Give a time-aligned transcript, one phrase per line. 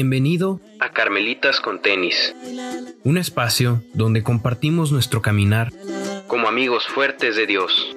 [0.00, 2.34] Bienvenido a Carmelitas con Tenis,
[3.04, 5.74] un espacio donde compartimos nuestro caminar
[6.26, 7.94] como amigos fuertes de Dios.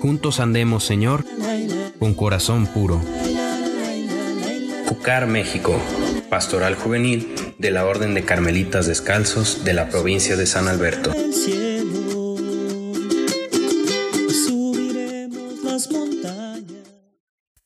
[0.00, 1.26] Juntos andemos, Señor,
[1.98, 3.02] con corazón puro.
[4.88, 5.78] Cucar, México,
[6.30, 11.12] Pastoral Juvenil de la Orden de Carmelitas Descalzos de la provincia de San Alberto.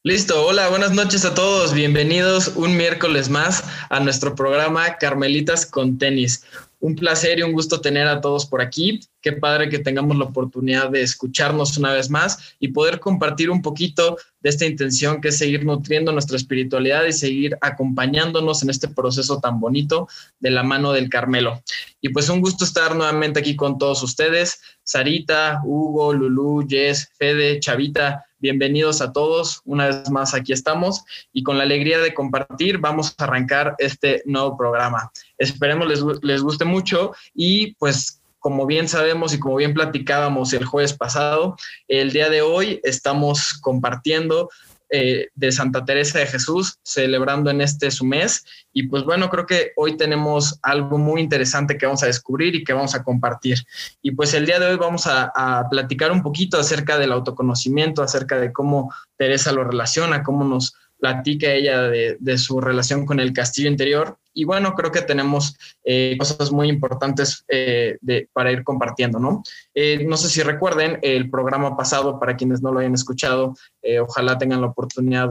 [0.04, 1.72] Listo, hola, buenas noches a todos.
[1.72, 6.44] Bienvenidos un miércoles más a nuestro programa Carmelitas con Tenis.
[6.80, 8.98] Un placer y un gusto tener a todos por aquí.
[9.22, 13.62] Qué padre que tengamos la oportunidad de escucharnos una vez más y poder compartir un
[13.62, 18.88] poquito de esta intención que es seguir nutriendo nuestra espiritualidad y seguir acompañándonos en este
[18.88, 20.08] proceso tan bonito
[20.40, 21.62] de la mano del Carmelo.
[22.00, 24.60] Y pues un gusto estar nuevamente aquí con todos ustedes.
[24.82, 29.62] Sarita, Hugo, Lulú, Jess, Fede, Chavita, bienvenidos a todos.
[29.64, 34.24] Una vez más aquí estamos y con la alegría de compartir vamos a arrancar este
[34.26, 35.12] nuevo programa.
[35.38, 40.64] Esperemos les, les guste mucho y pues como bien sabemos y como bien platicábamos el
[40.64, 44.50] jueves pasado, el día de hoy estamos compartiendo
[44.90, 48.44] eh, de Santa Teresa de Jesús, celebrando en este su mes.
[48.72, 52.64] Y pues bueno, creo que hoy tenemos algo muy interesante que vamos a descubrir y
[52.64, 53.64] que vamos a compartir.
[54.02, 58.02] Y pues el día de hoy vamos a, a platicar un poquito acerca del autoconocimiento,
[58.02, 63.32] acerca de cómo Teresa lo relaciona, cómo nos platica ella de, su relación con el
[63.32, 64.18] castillo interior.
[64.32, 67.98] Y bueno, creo que tenemos eh, cosas muy importantes eh,
[68.32, 69.42] para ir compartiendo, ¿no?
[69.74, 73.56] Eh, no sé si recuerden el programa pasado, para quienes no lo hayan escuchado,
[74.00, 75.28] ojalá tengan la oportunidad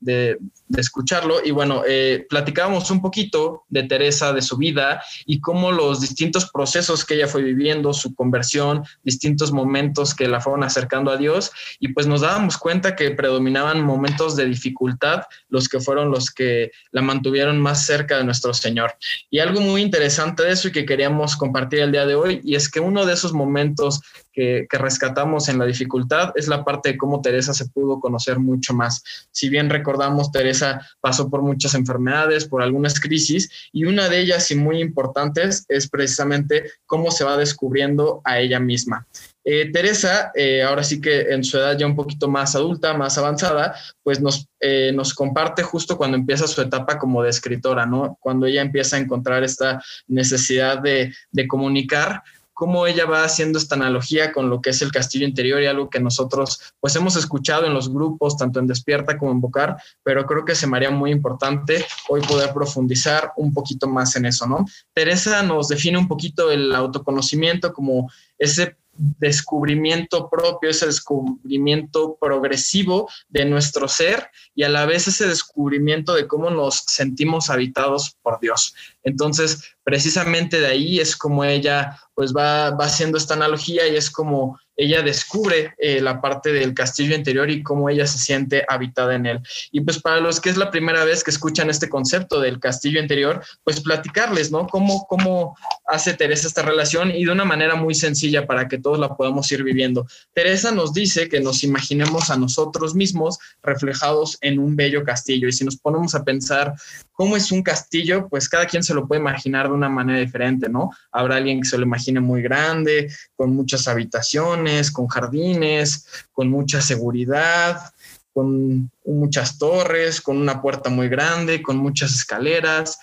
[0.00, 0.38] de,
[0.68, 1.44] de, escucharlo.
[1.44, 6.50] Y bueno, eh, platicábamos un poquito de Teresa, de su vida y cómo los distintos
[6.50, 11.50] procesos que ella fue viviendo, su conversión, distintos momentos que la fueron acercando a Dios.
[11.80, 16.70] Y pues nos dábamos cuenta que predominaban momentos de dificultad, los que fueron los que
[16.90, 18.94] la mantuvieron más cerca de nuestro Señor.
[19.30, 22.54] Y algo muy interesante de eso y que queríamos compartir el día de hoy, y
[22.54, 24.00] es que uno de esos momentos
[24.32, 28.38] que, que, rescatamos en la dificultad es la parte de cómo Teresa se pudo conocer
[28.38, 29.02] mucho más.
[29.30, 30.55] Si bien recordamos, Teresa
[31.00, 35.88] pasó por muchas enfermedades, por algunas crisis, y una de ellas y muy importantes es
[35.88, 39.06] precisamente cómo se va descubriendo a ella misma.
[39.48, 43.16] Eh, Teresa, eh, ahora sí que en su edad ya un poquito más adulta, más
[43.16, 48.18] avanzada, pues nos, eh, nos comparte justo cuando empieza su etapa como de escritora, ¿no?
[48.20, 52.24] Cuando ella empieza a encontrar esta necesidad de, de comunicar
[52.56, 55.90] cómo ella va haciendo esta analogía con lo que es el castillo interior y algo
[55.90, 60.24] que nosotros pues hemos escuchado en los grupos, tanto en Despierta como en Bocar, pero
[60.24, 64.46] creo que se me haría muy importante hoy poder profundizar un poquito más en eso,
[64.46, 64.64] ¿no?
[64.94, 73.44] Teresa nos define un poquito el autoconocimiento como ese descubrimiento propio, ese descubrimiento progresivo de
[73.44, 78.74] nuestro ser y a la vez ese descubrimiento de cómo nos sentimos habitados por Dios.
[79.02, 84.10] Entonces, precisamente de ahí es como ella pues va, va haciendo esta analogía y es
[84.10, 89.14] como ella descubre eh, la parte del castillo interior y cómo ella se siente habitada
[89.14, 89.40] en él.
[89.72, 93.00] Y pues para los que es la primera vez que escuchan este concepto del castillo
[93.00, 94.66] interior, pues platicarles, ¿no?
[94.66, 95.56] Cómo, cómo
[95.86, 99.50] hace Teresa esta relación y de una manera muy sencilla para que todos la podamos
[99.50, 100.06] ir viviendo.
[100.34, 105.52] Teresa nos dice que nos imaginemos a nosotros mismos reflejados en un bello castillo y
[105.52, 106.74] si nos ponemos a pensar
[107.12, 110.68] cómo es un castillo, pues cada quien se lo puede imaginar de una manera diferente,
[110.68, 110.90] ¿no?
[111.10, 116.80] Habrá alguien que se lo imagine muy grande, con muchas habitaciones, con jardines, con mucha
[116.80, 117.92] seguridad,
[118.32, 122.98] con muchas torres, con una puerta muy grande, con muchas escaleras,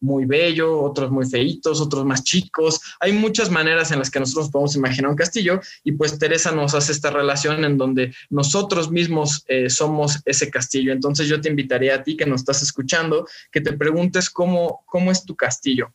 [0.00, 2.80] muy bello, otros muy feitos, otros más chicos.
[3.00, 6.74] Hay muchas maneras en las que nosotros podemos imaginar un castillo y pues Teresa nos
[6.74, 10.92] hace esta relación en donde nosotros mismos eh, somos ese castillo.
[10.92, 15.10] Entonces yo te invitaría a ti que nos estás escuchando, que te preguntes cómo, cómo
[15.10, 15.92] es tu castillo.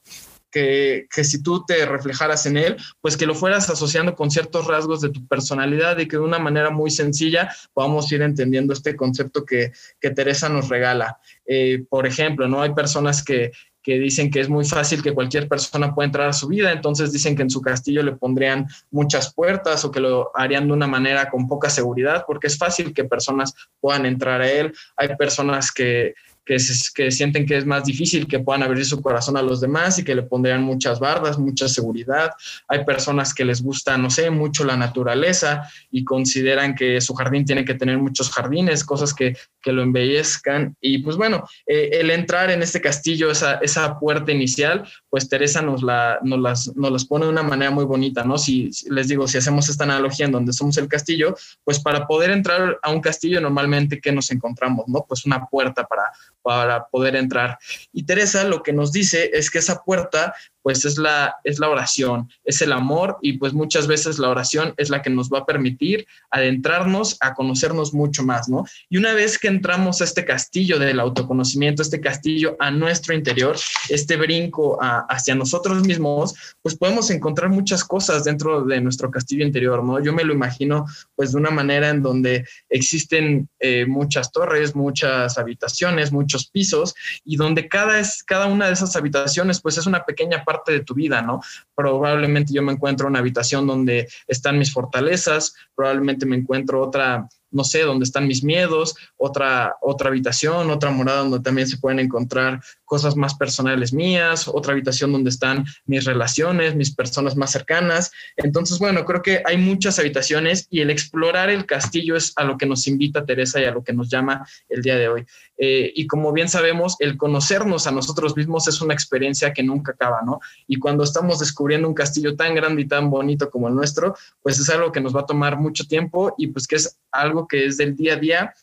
[0.54, 5.02] Que, si tú te reflejaras en él, pues que lo fueras asociando con ciertos rasgos
[5.02, 9.46] de tu personalidad y que de una manera muy sencilla podamos ir entendiendo este concepto
[9.46, 11.18] que, que Teresa nos regala.
[11.48, 12.62] Eh, por ejemplo, ¿no?
[12.62, 13.52] Hay personas que,
[13.84, 17.12] que dicen que es muy fácil que cualquier persona pueda entrar a su vida, entonces
[17.12, 20.88] dicen que en su castillo le pondrían muchas puertas o que lo harían de una
[20.88, 24.74] manera con poca seguridad, porque es fácil que personas puedan entrar a él.
[24.96, 26.16] Hay personas que,
[26.46, 26.58] que,
[26.96, 30.04] que, sienten que es más difícil que puedan abrir su corazón a los demás y
[30.04, 32.32] que le pondrían muchas bardas, mucha seguridad.
[32.68, 37.46] Hay personas que les gusta, no sé, mucho la naturaleza y consideran que su jardín
[37.46, 40.76] tiene que tener muchos jardines, cosas que, que lo embellezcan.
[40.82, 45.62] Y pues bueno, eh, el entrar en este castillo, esa, esa puerta inicial, pues Teresa
[45.62, 48.38] nos, la, nos, las, nos las pone de una manera muy bonita, ¿no?
[48.38, 52.32] Si les digo, si hacemos esta analogía en donde somos el castillo, pues para poder
[52.32, 55.06] entrar a un castillo normalmente, ¿qué nos encontramos, no?
[55.08, 56.04] Pues una puerta para
[56.44, 57.58] para poder entrar.
[57.92, 61.70] Y Teresa lo que nos dice es que esa puerta pues es la, es la
[61.70, 65.40] oración, es el amor y pues muchas veces la oración es la que nos va
[65.40, 68.66] a permitir adentrarnos a conocernos mucho más, ¿no?
[68.90, 73.58] Y una vez que entramos a este castillo del autoconocimiento, este castillo a nuestro interior,
[73.90, 79.84] este brinco hacia nosotros mismos, pues podemos encontrar muchas cosas dentro de nuestro castillo interior,
[79.84, 80.02] ¿no?
[80.02, 80.86] Yo me lo imagino
[81.16, 86.96] pues de una manera en donde existen eh, muchas torres, muchas habitaciones, muchos pisos
[87.26, 90.72] y donde cada, es, cada una de esas habitaciones pues es una pequeña parte parte
[90.72, 91.42] de tu vida, ¿no?
[91.76, 97.28] Probablemente yo me encuentro en una habitación donde están mis fortalezas, probablemente me encuentro otra
[97.54, 102.00] no sé, dónde están mis miedos, otra, otra habitación, otra morada donde también se pueden
[102.00, 102.62] encontrar
[102.94, 108.12] cosas más personales mías, otra habitación donde están mis relaciones, mis personas más cercanas.
[108.38, 112.56] Entonces, bueno, creo que hay muchas habitaciones y el explorar el castillo es a lo
[112.56, 115.26] que nos invita Teresa y a lo que nos llama el día de hoy.
[115.58, 119.94] Eh, y como bien sabemos, el conocernos a nosotros mismos es una experiencia que nunca
[119.94, 120.40] acaba, ¿no?
[120.68, 124.60] Y cuando estamos descubriendo un castillo tan grande y tan bonito como el nuestro, pues
[124.60, 127.66] es algo que nos va a tomar mucho tiempo y pues que es algo que
[127.66, 128.54] es del día a día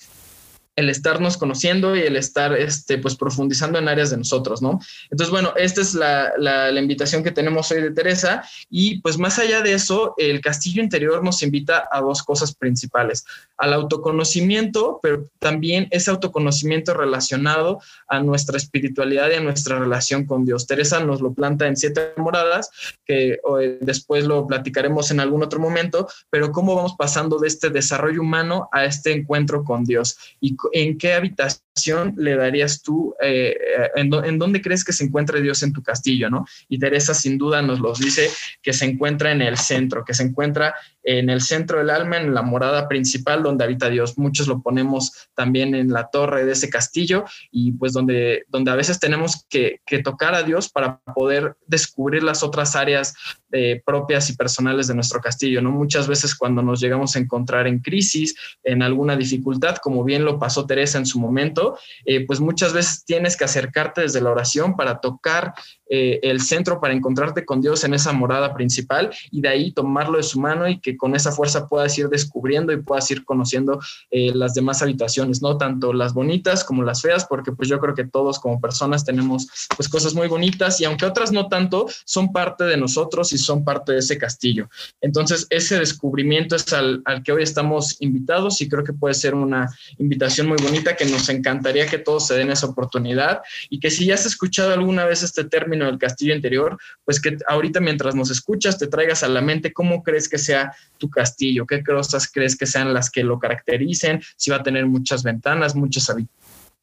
[0.81, 4.81] el estarnos conociendo y el estar este, pues, profundizando en áreas de nosotros, ¿no?
[5.11, 9.38] Entonces, bueno, esta es la, la, invitación que tenemos hoy de Teresa y pues más
[9.38, 13.27] allá de eso, el castillo interior nos invita a dos cosas principales,
[13.59, 20.47] al autoconocimiento, pero también ese autoconocimiento relacionado a nuestra espiritualidad y a nuestra relación con
[20.47, 20.67] Dios.
[20.67, 22.71] Teresa nos lo planta en siete moradas,
[23.05, 23.38] que
[23.82, 28.71] después lo platicaremos en algún otro momento, pero cómo vamos pasando de este desarrollo humano
[28.73, 31.69] a este encuentro con Dios y en qué habitación
[32.17, 33.56] le darías tú, eh,
[33.94, 36.44] en, dónde crees que se encuentra Dios en tu castillo, ¿no?
[36.69, 38.29] Y Teresa sin duda nos los dice
[38.62, 42.35] que se encuentra en el centro, que se encuentra en el centro del alma, en
[42.35, 44.19] la morada principal donde habita Dios.
[44.19, 48.75] Muchos lo ponemos también en la torre de ese castillo y pues donde, donde a
[48.77, 53.15] veces tenemos que, tocar a Dios para poder descubrir las otras áreas
[53.53, 55.71] eh, propias y personales de nuestro castillo, ¿no?
[55.71, 60.38] Muchas veces cuando nos llegamos a encontrar en crisis, en alguna dificultad, como bien lo
[60.38, 61.69] pasó Teresa en su momento,
[62.05, 65.55] eh, pues muchas veces tienes que acercarte desde la oración para tocar
[65.93, 70.19] eh, el centro para encontrarte con Dios en esa morada principal y de ahí tomarlo
[70.19, 73.81] de su mano y que con esa fuerza puedas ir descubriendo y puedas ir conociendo
[74.12, 75.58] eh, las demás habitaciones, ¿no?
[75.58, 79.49] Tanto las bonitas como las feas, porque pues yo creo que todos como personas tenemos
[79.76, 83.64] pues cosas muy bonitas y aunque otras no tanto, son parte de nosotros y son
[83.64, 84.69] parte de ese castillo.
[85.00, 89.34] Entonces ese descubrimiento es al, al que hoy estamos invitados y creo que puede ser
[89.34, 89.69] una
[89.99, 91.28] invitación muy bonita que nos
[91.60, 95.22] encantaría que todos se den esa oportunidad y que si ya has escuchado alguna vez
[95.22, 99.40] este término, del castillo interior, pues que ahorita mientras nos escuchas te traigas a la
[99.40, 103.38] mente cómo crees que sea tu castillo, qué cosas crees que sean las que lo
[103.38, 106.10] caractericen, si va a tener muchas ventanas, muchas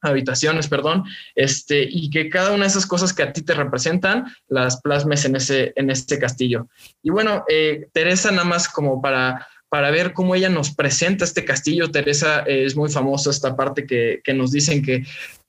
[0.01, 1.03] habitaciones, perdón,
[1.35, 5.25] este, y que cada una de esas cosas que a ti te representan las plasmes
[5.25, 6.67] en ese, en este castillo.
[7.01, 11.43] Y bueno, eh, Teresa, nada más como para para ver cómo ella nos presenta este
[11.43, 11.91] castillo.
[11.91, 15.03] Teresa eh, es muy famosa esta parte que, que, nos dicen que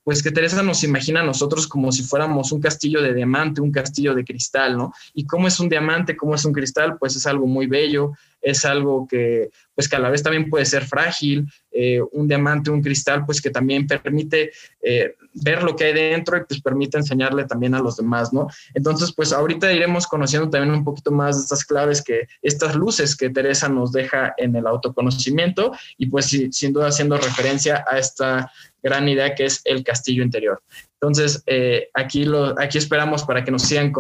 [0.09, 3.71] pues que Teresa nos imagina a nosotros como si fuéramos un castillo de diamante, un
[3.71, 4.93] castillo de cristal, ¿no?
[5.13, 8.65] Y cómo es un diamante, cómo es un cristal, pues es algo muy bello, es
[8.65, 12.83] algo que, pues que a la vez también puede ser frágil, eh, un diamante, un
[12.83, 14.51] cristal, pues que también permite
[14.83, 18.49] eh, ver lo que hay dentro y pues permite enseñarle también a los demás, ¿no?
[18.75, 23.15] Entonces, pues ahorita iremos conociendo también un poquito más de estas claves que, estas luces
[23.15, 28.51] que Teresa nos deja en el autoconocimiento y pues sin duda haciendo referencia a esta
[28.83, 30.63] gran idea que es el castillo interior.
[30.95, 33.93] Entonces, eh, aquí, lo, aquí esperamos para que nos sigan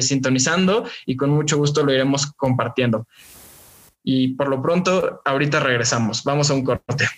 [0.00, 3.06] sintonizando y con mucho gusto lo iremos compartiendo.
[4.04, 6.22] Y por lo pronto, ahorita regresamos.
[6.24, 7.08] Vamos a un corte.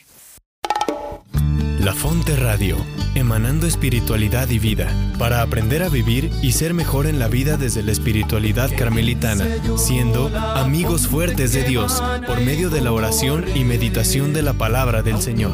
[1.81, 2.77] La Fonte Radio,
[3.15, 4.89] emanando espiritualidad y vida,
[5.19, 10.37] para aprender a vivir y ser mejor en la vida desde la espiritualidad carmelitana, siendo
[10.37, 15.21] amigos fuertes de Dios por medio de la oración y meditación de la palabra del
[15.21, 15.53] Señor.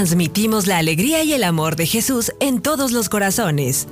[0.00, 3.86] Transmitimos la alegría y el amor de Jesús en todos los corazones.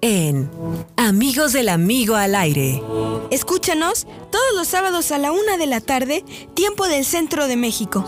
[0.00, 0.50] En
[0.96, 2.82] Amigos del Amigo al Aire.
[3.30, 8.04] Escúchanos todos los sábados a la una de la tarde, tiempo del centro de México.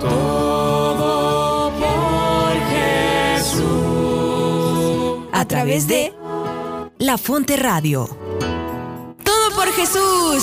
[0.00, 2.52] Todo por
[3.36, 3.68] Jesús.
[5.30, 6.12] A través de
[6.98, 8.08] la Fonte Radio.
[9.22, 10.42] Todo por Jesús.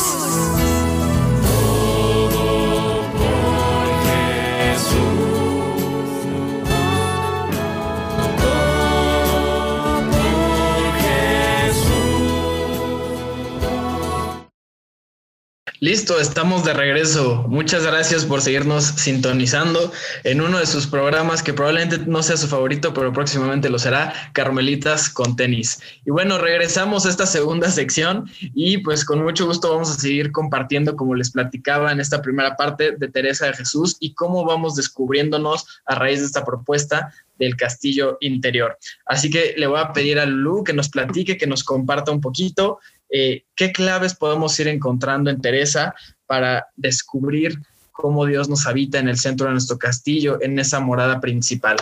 [15.85, 17.45] Listo, estamos de regreso.
[17.47, 19.91] Muchas gracias por seguirnos sintonizando
[20.23, 24.11] en uno de sus programas que probablemente no sea su favorito, pero próximamente lo será,
[24.33, 25.79] Carmelitas con tenis.
[26.03, 30.31] Y bueno, regresamos a esta segunda sección y pues con mucho gusto vamos a seguir
[30.31, 34.73] compartiendo, como les platicaba en esta primera parte de Teresa de Jesús y cómo vamos
[34.73, 38.77] descubriéndonos a raíz de esta propuesta del castillo interior.
[39.05, 42.21] Así que le voy a pedir a Lulu que nos platique, que nos comparta un
[42.21, 45.93] poquito eh, qué claves podemos ir encontrando en Teresa
[46.25, 47.59] para descubrir
[47.91, 51.77] cómo Dios nos habita en el centro de nuestro castillo, en esa morada principal.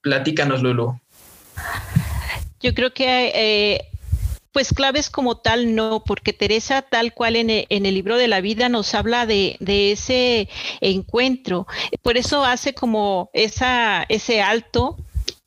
[0.00, 0.98] Platícanos, Lulu.
[2.60, 3.80] Yo creo que eh,
[4.54, 8.68] pues claves como tal no, porque Teresa tal cual en el, libro de la vida
[8.68, 10.48] nos habla de, ese
[10.80, 11.66] encuentro.
[12.02, 14.96] Por eso hace como esa, ese alto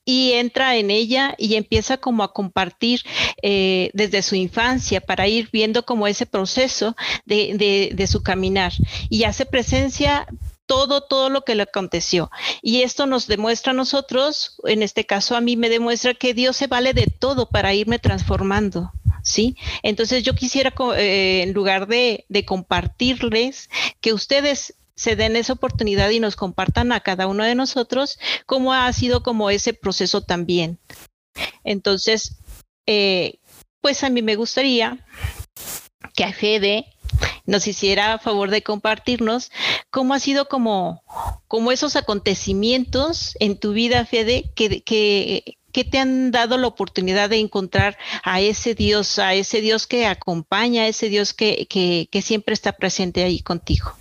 [0.07, 3.01] y entra en ella y empieza como a compartir
[3.41, 6.95] eh, desde su infancia para ir viendo como ese proceso
[7.25, 8.71] de, de, su caminar
[9.09, 10.25] y hace presencia
[10.65, 12.31] todo, todo lo que le aconteció.
[12.61, 16.55] Y esto nos demuestra a nosotros, en este caso a mí me demuestra que Dios
[16.55, 18.93] se vale de todo para irme transformando.
[19.23, 19.57] ¿Sí?
[19.83, 26.09] Entonces yo quisiera, eh, en lugar de, de compartirles, que ustedes se den esa oportunidad
[26.09, 30.79] y nos compartan a cada uno de nosotros cómo ha sido como ese proceso también.
[31.63, 32.39] Entonces,
[32.87, 33.39] eh,
[33.79, 35.05] pues a mí me gustaría
[36.15, 36.87] que a Fede
[37.45, 39.51] nos hiciera favor de compartirnos
[39.91, 41.03] cómo ha sido como,
[41.47, 47.29] como esos acontecimientos en tu vida, Fede, que, que, que te han dado la oportunidad
[47.29, 52.07] de encontrar a ese Dios, a ese Dios que acompaña, a ese Dios que, que,
[52.11, 53.93] que siempre está presente ahí contigo.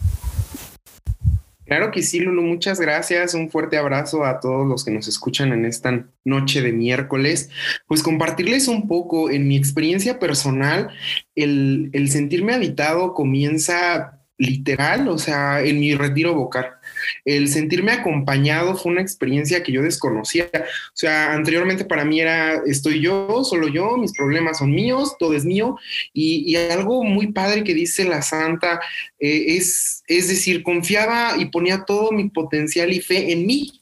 [1.67, 3.35] Claro que sí, Lulu, muchas gracias.
[3.35, 7.51] Un fuerte abrazo a todos los que nos escuchan en esta noche de miércoles.
[7.89, 10.91] Pues compartirles un poco en mi experiencia personal,
[11.35, 16.76] el, el sentirme habitado comienza literal, o sea, en mi retiro vocal.
[17.25, 20.51] El sentirme acompañado fue una experiencia que yo desconocía.
[20.55, 25.35] O sea, anteriormente para mí era, estoy yo, solo yo, mis problemas son míos, todo
[25.35, 25.77] es mío.
[26.13, 28.81] Y, algo muy padre que dice la santa
[29.19, 33.81] eh, es, es decir, confiaba y ponía todo mi potencial y fe en mí.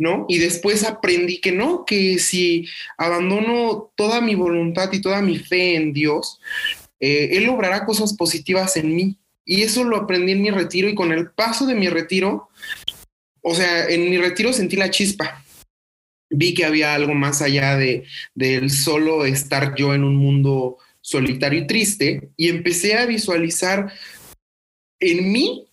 [0.00, 0.24] ¿no?
[0.28, 5.74] Y después aprendí que no, que si abandono toda mi voluntad y toda mi fe
[5.74, 6.40] en Dios,
[7.00, 9.19] eh, Él logrará cosas positivas en mí.
[9.44, 12.48] Y eso lo aprendí en mi retiro y con el paso de mi retiro,
[13.42, 15.44] o sea, en mi retiro sentí la chispa.
[16.30, 18.04] Vi que había algo más allá de
[18.34, 23.92] del solo estar yo en un mundo solitario y triste y empecé a visualizar
[25.00, 25.66] en mí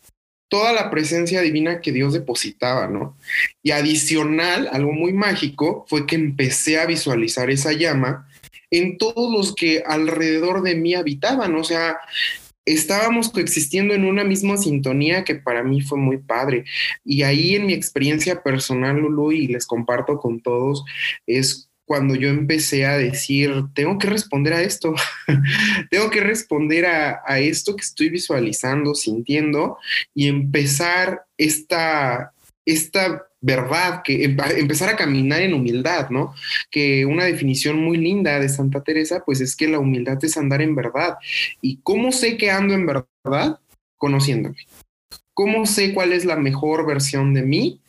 [0.50, 3.18] toda la presencia divina que Dios depositaba, ¿no?
[3.62, 8.28] Y adicional, algo muy mágico fue que empecé a visualizar esa llama
[8.72, 11.98] en todos los que alrededor de mí habitaban, o sea,
[12.68, 16.66] estábamos coexistiendo en una misma sintonía que para mí fue muy padre.
[17.06, 20.84] Y ahí en mi experiencia personal, Lulu, y les comparto con todos,
[21.26, 24.94] es cuando yo empecé a decir, tengo que responder a esto,
[25.90, 29.78] tengo que responder a, a, esto que estoy visualizando, sintiendo,
[30.14, 32.34] y empezar esta,
[32.66, 36.34] esta verdad, que empezar a caminar en humildad, ¿no?
[36.72, 40.62] Que una definición muy linda de Santa Teresa, pues es que la humildad es andar
[40.62, 41.18] en verdad.
[41.62, 43.60] ¿Y cómo sé que ando en verdad?
[43.98, 44.58] Conociéndome.
[45.34, 47.82] ¿Cómo sé cuál es la mejor versión de mí?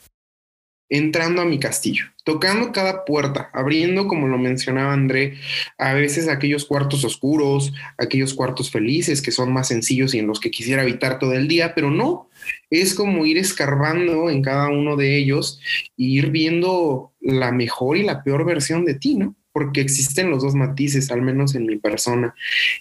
[0.91, 5.35] Entrando a mi castillo, tocando cada puerta, abriendo, como lo mencionaba André,
[5.77, 10.41] a veces aquellos cuartos oscuros, aquellos cuartos felices que son más sencillos y en los
[10.41, 12.29] que quisiera habitar todo el día, pero no,
[12.71, 15.61] es como ir escarbando en cada uno de ellos
[15.97, 19.35] e ir viendo la mejor y la peor versión de ti, ¿no?
[19.53, 22.35] Porque existen los dos matices, al menos en mi persona.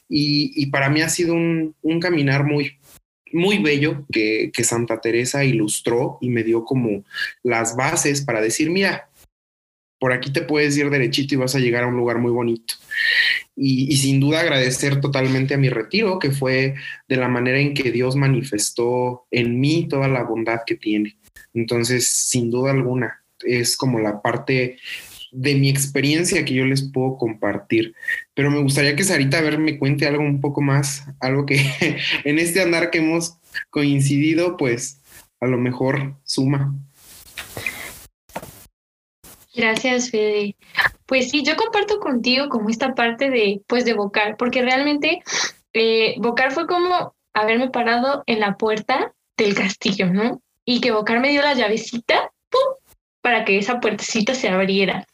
[0.07, 2.77] Y, para mí ha sido un, caminar muy,
[3.33, 7.03] muy bello que, Santa Teresa ilustró y me dio como
[7.43, 9.09] las bases para decir, mira,
[9.99, 12.75] por aquí te puedes ir derechito y vas a llegar a un lugar muy bonito
[13.57, 16.75] y, sin duda agradecer totalmente a mi retiro, que fue
[17.07, 21.17] de la manera en que Dios manifestó en mí toda la bondad que tiene.
[21.53, 24.77] Entonces, sin duda alguna, es como la parte
[25.31, 27.95] de mi experiencia que yo les puedo compartir.
[28.37, 31.57] Pero me gustaría que Sarita a ver me cuente algo un poco más, algo que
[32.23, 33.39] en este andar que hemos
[33.71, 35.01] coincidido, pues
[35.39, 36.75] a lo mejor suma.
[39.55, 40.55] Gracias, Fede.
[41.07, 43.95] Pues sí, yo comparto contigo como esta parte de, pues, de
[44.37, 45.23] porque realmente
[45.73, 46.15] eh,
[46.51, 50.43] fue como haberme parado en la puerta del castillo, ¿no?
[50.63, 52.31] Y que Vocar me dio la llavecita
[53.21, 55.07] para que esa puertecita se abriera.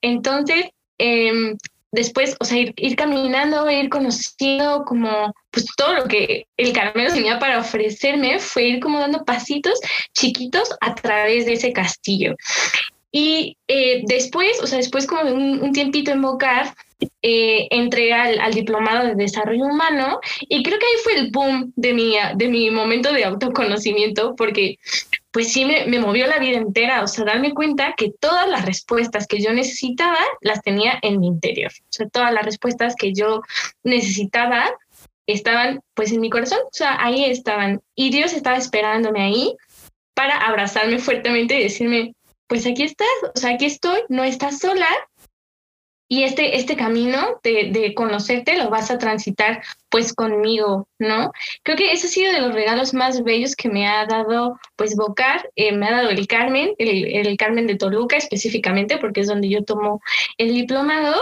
[0.00, 0.66] Entonces,
[0.98, 1.56] em,
[1.92, 7.12] después, o sea, ir, ir, caminando, ir conociendo como pues todo lo que el caramelo
[7.12, 9.78] tenía para ofrecerme, fue ir como dando pasitos
[10.14, 12.34] chiquitos a través de ese castillo.
[13.12, 16.74] Y eh, después, o sea, después como de un, tiempito en Bocar,
[17.20, 21.72] eh, entré al, al, diplomado de desarrollo humano y creo que ahí fue el boom
[21.76, 24.78] de mi, de mi momento de autoconocimiento porque
[25.32, 28.66] pues sí me, me, movió la vida entera, o sea, darme cuenta que todas las
[28.66, 33.12] respuestas que yo necesitaba las tenía en mi interior, o sea, todas las respuestas que
[33.14, 33.40] yo
[33.82, 34.70] necesitaba
[35.26, 39.56] estaban pues en mi corazón, o sea, ahí estaban, y Dios estaba esperándome ahí
[40.14, 42.14] para abrazarme fuertemente y decirme,
[42.46, 44.88] pues aquí estás, o sea, aquí estoy, no estás sola,
[46.12, 51.32] y este, este camino de, de, conocerte lo vas a transitar pues conmigo, ¿no?
[51.62, 54.94] Creo que ese ha sido de los regalos más bellos que me ha dado pues
[54.94, 59.26] Bocar, eh, me ha dado el Carmen, el, el, Carmen de Toluca específicamente, porque es
[59.26, 60.02] donde yo tomo
[60.36, 61.16] el diplomado.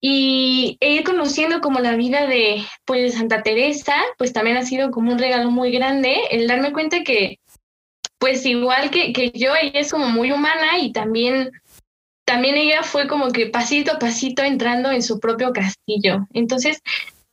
[0.00, 5.10] Y ir conociendo como la vida de pues Santa Teresa, pues también ha sido como
[5.10, 7.40] un regalo muy grande, el darme cuenta que
[8.18, 11.50] pues igual que, que yo, ella es como muy humana y también
[12.24, 16.26] también ella fue como que pasito a pasito entrando en su propio castillo.
[16.32, 16.80] Entonces,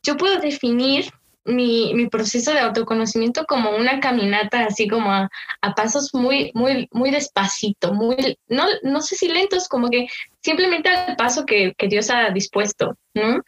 [0.02, 1.10] yo puedo definir
[1.44, 5.30] mi, mi proceso de autoconocimiento como una caminata así como a,
[5.74, 10.06] pasos muy, muy, muy despacito, muy, no, no sé si lentos, como que
[10.42, 13.42] simplemente al paso que, que Dios ha dispuesto, ¿no?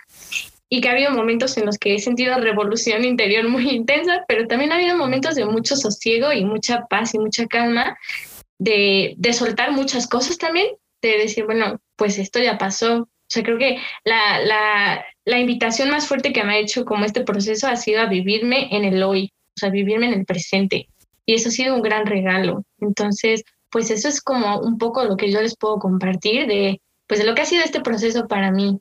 [0.68, 4.46] y que ha habido momentos en los que he sentido revolución interior muy intensa, pero
[4.46, 7.98] también ha habido momentos de mucho sosiego y mucha paz y mucha calma,
[8.58, 10.68] de, de soltar muchas cosas también
[11.08, 13.02] de decir, bueno, pues esto ya pasó.
[13.02, 17.04] O sea, creo que la, la, la invitación más fuerte que me ha hecho como
[17.04, 20.88] este proceso ha sido a vivirme en el hoy, o sea, vivirme en el presente.
[21.24, 22.64] Y eso ha sido un gran regalo.
[22.80, 27.20] Entonces, pues eso es como un poco lo que yo les puedo compartir de, pues
[27.20, 28.78] de lo que ha sido este proceso para mí.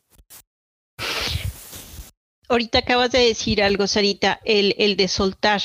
[2.49, 5.61] Ahorita acabas de decir algo, Sarita, el, el de soltar.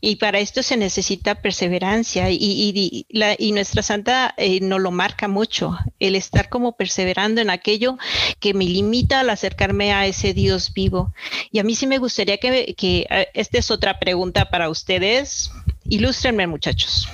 [0.00, 3.06] Y para esto se necesita perseverancia y,
[3.52, 7.98] nuestra santa eh, nos lo marca mucho, el estar como perseverando en aquello
[8.40, 11.12] que me limita al acercarme a ese Dios vivo.
[11.50, 15.50] Y a mí sí me gustaría que, que eh, esta es otra pregunta para ustedes,
[15.88, 17.08] ilústrenme muchachos,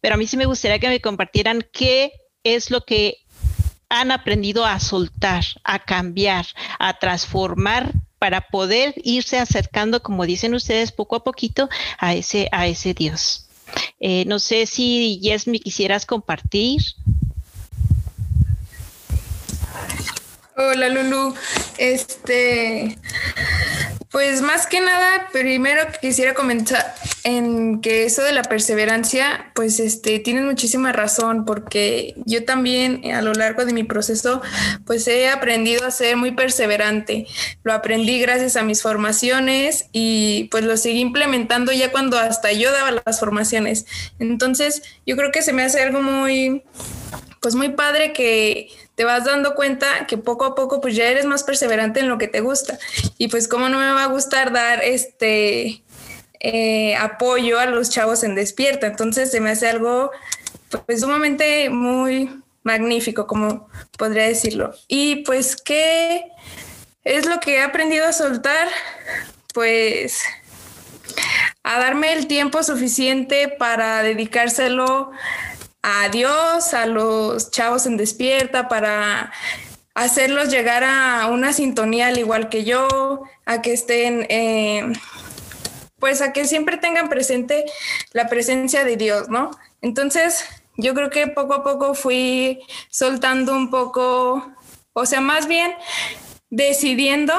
[0.00, 2.12] pero a mí sí me gustaría que me compartieran qué
[2.44, 3.18] es lo que
[3.88, 6.46] han aprendido a soltar, a cambiar,
[6.78, 12.68] a transformar para poder irse acercando, como dicen ustedes, poco a poquito a ese, a
[12.68, 13.48] ese Dios.
[13.98, 16.82] Eh, no sé si Yes quisieras compartir.
[20.56, 21.34] Hola Lulu,
[21.78, 22.96] este,
[24.12, 26.94] pues más que nada, primero quisiera comentar
[27.24, 33.22] en que eso de la perseverancia, pues este, tienes muchísima razón, porque yo también a
[33.22, 34.42] lo largo de mi proceso,
[34.84, 37.26] pues he aprendido a ser muy perseverante.
[37.62, 42.70] Lo aprendí gracias a mis formaciones y pues lo seguí implementando ya cuando hasta yo
[42.70, 43.86] daba las formaciones.
[44.18, 46.64] Entonces, yo creo que se me hace algo muy,
[47.40, 51.24] pues muy padre que te vas dando cuenta que poco a poco pues ya eres
[51.24, 52.78] más perseverante en lo que te gusta.
[53.18, 55.82] Y pues cómo no me va a gustar dar este
[56.40, 58.86] eh, apoyo a los chavos en despierta.
[58.86, 60.10] Entonces se me hace algo
[60.86, 64.74] pues sumamente muy magnífico, como podría decirlo.
[64.88, 66.24] Y pues, ¿qué
[67.04, 68.68] es lo que he aprendido a soltar?
[69.54, 70.22] Pues
[71.62, 75.12] a darme el tiempo suficiente para dedicárselo
[75.51, 75.51] a
[76.10, 79.32] Dios, a los chavos en despierta, para
[79.94, 84.92] hacerlos llegar a una sintonía al igual que yo, a que estén, eh,
[85.98, 87.64] pues a que siempre tengan presente
[88.12, 89.50] la presencia de Dios, ¿no?
[89.82, 90.44] Entonces,
[90.76, 94.52] yo creo que poco a poco fui soltando un poco,
[94.92, 95.72] o sea, más bien
[96.50, 97.34] decidiendo,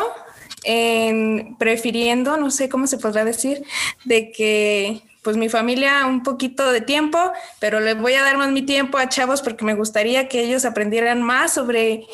[1.57, 3.63] prefiriendo, no sé cómo se podrá decir,
[4.05, 7.17] de que pues mi familia un poquito de tiempo,
[7.59, 10.65] pero le voy a dar más mi tiempo a chavos porque me gustaría que ellos
[10.65, 12.05] aprendieran más sobre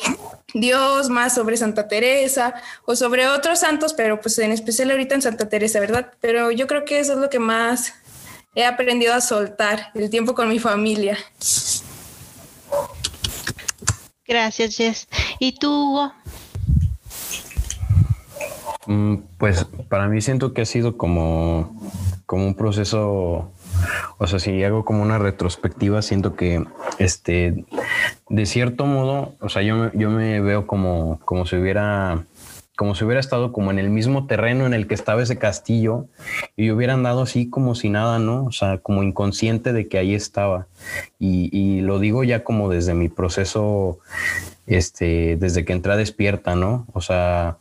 [0.54, 5.22] Dios, más sobre Santa Teresa o sobre otros santos, pero pues en especial ahorita en
[5.22, 6.12] Santa Teresa, ¿verdad?
[6.20, 7.94] Pero yo creo que eso es lo que más
[8.54, 11.18] he aprendido a soltar, el tiempo con mi familia.
[14.26, 15.08] Gracias, Jess.
[15.40, 16.12] ¿Y tú?
[18.86, 21.76] Mm, pues para mí siento que ha sido como
[22.30, 23.50] como un proceso,
[24.18, 26.64] o sea, si hago como una retrospectiva, siento que
[27.00, 27.64] este,
[28.28, 32.22] de cierto modo, o sea, yo me, yo me veo como, como si hubiera
[32.76, 36.06] como si hubiera estado como en el mismo terreno en el que estaba ese castillo
[36.56, 38.44] y hubiera andado así como si nada, ¿no?
[38.44, 40.68] O sea, como inconsciente de que ahí estaba.
[41.18, 43.98] Y, lo digo ya como desde mi proceso,
[44.68, 46.86] este, desde que entré despierta, ¿no?
[46.92, 47.58] O sea,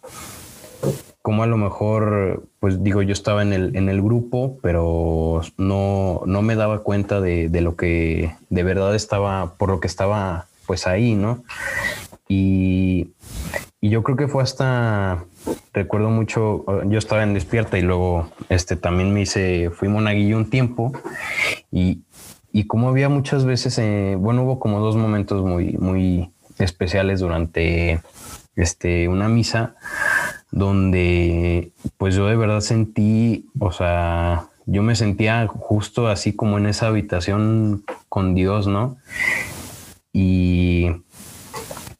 [1.29, 6.23] como a lo mejor, pues digo, yo estaba en el, en el grupo, pero no,
[6.25, 10.47] no me daba cuenta de, de lo que de verdad estaba, por lo que estaba
[10.65, 11.43] pues ahí, ¿no?
[12.27, 13.11] Y,
[13.79, 15.23] yo creo que fue hasta,
[15.71, 20.49] recuerdo mucho, yo estaba en despierta y luego este, también me hice, fui monaguillo un
[20.49, 20.93] tiempo
[21.71, 22.01] y,
[22.65, 28.01] como había muchas veces, eh, bueno, hubo como dos momentos muy, muy especiales durante
[28.55, 29.75] este, una misa
[30.51, 36.65] donde pues yo de verdad sentí, o sea, yo me sentía justo así como en
[36.65, 38.97] esa habitación con Dios, ¿no?
[40.13, 40.89] Y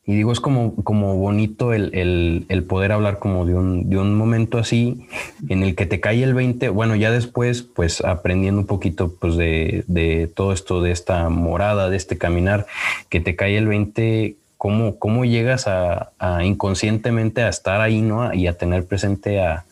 [0.09, 4.57] y digo, es como, como bonito el, poder hablar como de un, de un momento
[4.57, 5.05] así
[5.49, 6.69] en el que te cae el 20.
[6.69, 11.97] Bueno, ya después, pues aprendiendo un poquito pues de, todo esto, de esta morada, de
[11.97, 12.65] este caminar,
[13.09, 16.11] que te cae el 20, cómo, cómo llegas a,
[16.43, 18.33] inconscientemente a estar ahí, ¿no?
[18.33, 19.65] Y a tener presente a,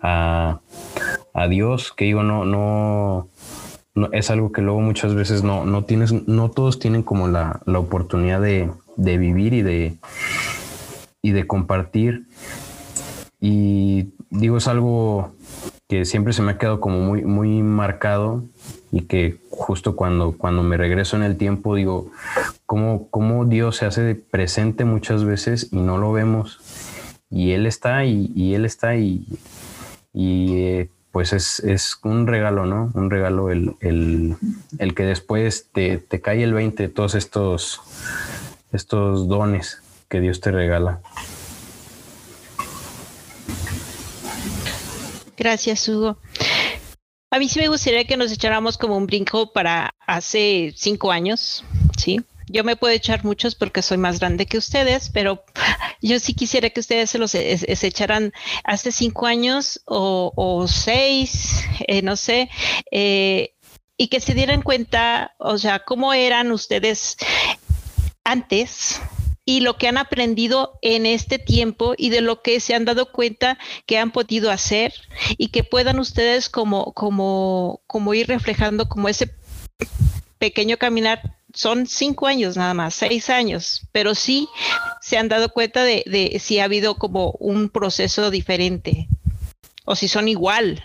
[0.00, 0.58] a,
[1.50, 3.28] Dios, que digo, no, no,
[4.12, 7.78] es algo que luego muchas veces no, no tienes, no todos tienen como la, la
[7.78, 9.96] oportunidad de, de vivir y de,
[11.20, 12.24] y de compartir.
[13.38, 15.32] Y digo, es algo
[15.90, 18.44] que siempre se me ha quedado como muy, muy marcado
[18.90, 22.10] y que justo cuando, cuando me regreso en el tiempo digo,
[22.66, 26.58] cómo, cómo Dios se hace presente muchas veces y no lo vemos.
[27.30, 29.26] Y Él está y, Él está y,
[30.12, 32.90] y eh, pues es, un regalo, ¿no?
[32.94, 37.80] Un regalo el, el, que después te, te cae el 20 de todos estos
[38.72, 41.00] estos dones que Dios te regala.
[45.36, 46.16] Gracias, Hugo.
[47.32, 51.64] A mí sí me gustaría que nos echáramos como un brinco para hace cinco años,
[51.96, 52.20] ¿sí?
[52.46, 55.42] Yo me puedo echar muchos porque soy más grande que ustedes, pero
[56.02, 62.16] yo sí quisiera que ustedes se los echaran hace cinco años o, seis, eh, no
[62.16, 62.50] sé,
[62.90, 63.54] eh,
[63.96, 67.16] y que se dieran cuenta, o sea, cómo eran ustedes
[68.24, 69.00] antes
[69.52, 73.12] y lo que han aprendido en este tiempo y de lo que se han dado
[73.12, 74.94] cuenta que han podido hacer
[75.36, 79.34] y que puedan ustedes como, como, como ir reflejando como ese
[80.38, 81.36] pequeño caminar.
[81.52, 84.48] Son cinco años nada más, seis años, pero sí
[85.02, 89.06] se han dado cuenta de, de si ha habido como un proceso diferente
[89.84, 90.82] o si son igual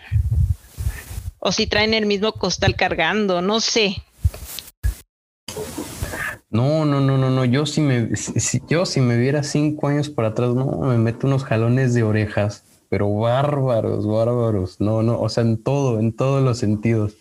[1.39, 4.03] o si traen el mismo costal cargando, no sé.
[6.58, 7.46] No, no, no, no, no.
[7.46, 11.28] Yo si me, si, yo si me viera cinco años para atrás, no, me meto
[11.28, 14.82] unos jalones de orejas, pero bárbaros, bárbaros.
[14.82, 17.13] No, no, o sea, en todo, en todos los sentidos.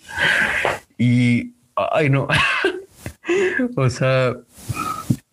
[0.97, 2.29] Y, ay, no.
[3.77, 4.33] o sea,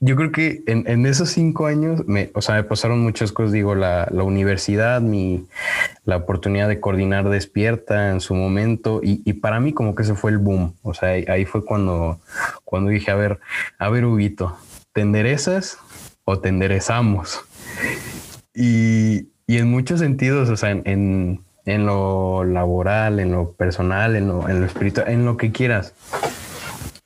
[0.06, 3.74] yo creo que en, esos cinco años, me, o sea, me pasaron muchas cosas, digo,
[3.74, 5.46] la, universidad, mi,
[6.04, 10.32] la oportunidad de coordinar despierta en su momento, y, para mí como que ese fue
[10.32, 12.20] el boom, o sea, ahí fue cuando,
[12.66, 13.40] cuando dije, a ver,
[13.80, 14.58] a ver, Huguito,
[14.92, 15.78] ¿te enderezas
[16.26, 17.40] o te enderezamos?
[18.54, 24.50] Y, en muchos sentidos, o sea, en, en, lo laboral, en lo personal, en lo,
[24.50, 25.94] en lo espiritual, en lo que quieras.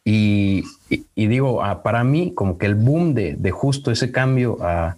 [0.03, 4.57] Y, y, digo, ah, para mí, como que el boom de, de justo ese cambio
[4.61, 4.97] a,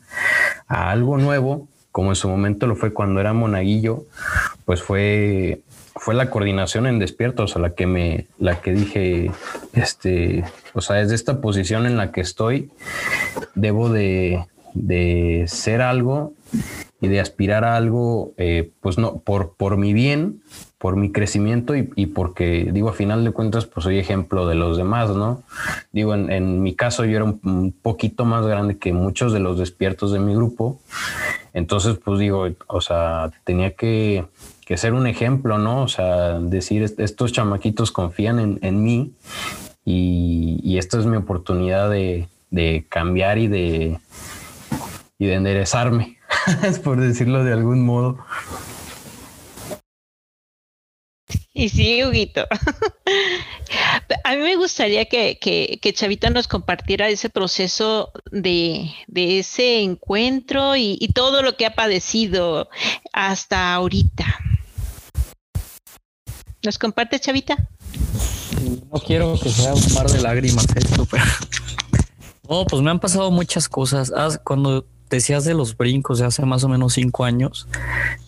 [0.68, 4.04] a, algo nuevo, como en su momento lo fue cuando era monaguillo,
[4.66, 5.62] pues fue,
[5.96, 9.32] fue la coordinación en despierto, o sea, la que me, la que dije,
[9.74, 12.70] este, o sea, desde esta posición en la que estoy,
[13.56, 16.34] debo de, de ser algo
[17.02, 20.42] y de aspirar a algo, eh, pues no, por, por mi bien,
[20.80, 24.78] por mi crecimiento y, porque, digo, a final de cuentas, pues soy ejemplo de los
[24.78, 25.44] demás, ¿no?
[25.92, 30.14] Digo, en, mi caso yo era un, poquito más grande que muchos de los despiertos
[30.14, 30.80] de mi grupo.
[31.54, 34.26] Entonces, pues digo, o sea, tenía que,
[34.76, 35.84] ser un ejemplo, ¿no?
[35.84, 39.12] O sea, decir, estos chamaquitos confían en, mí
[39.84, 44.00] y, y, esta es mi oportunidad de, de cambiar y de,
[45.18, 46.20] y de enderezarme,
[46.86, 48.20] por decirlo de algún modo.
[51.60, 52.48] Y sí, Huguito.
[54.24, 61.42] A mí me gustaría que, Chavita nos compartiera ese proceso de, ese encuentro y, todo
[61.42, 62.70] lo que ha padecido
[63.12, 64.26] hasta ahorita.
[66.64, 67.58] ¿Nos comparte, Chavita?
[68.90, 71.26] No quiero que sea un par de lágrimas esto, pero...
[72.48, 74.14] No, pues me han pasado muchas cosas.
[74.46, 77.68] Cuando decías de los brincos de hace más o menos cinco años.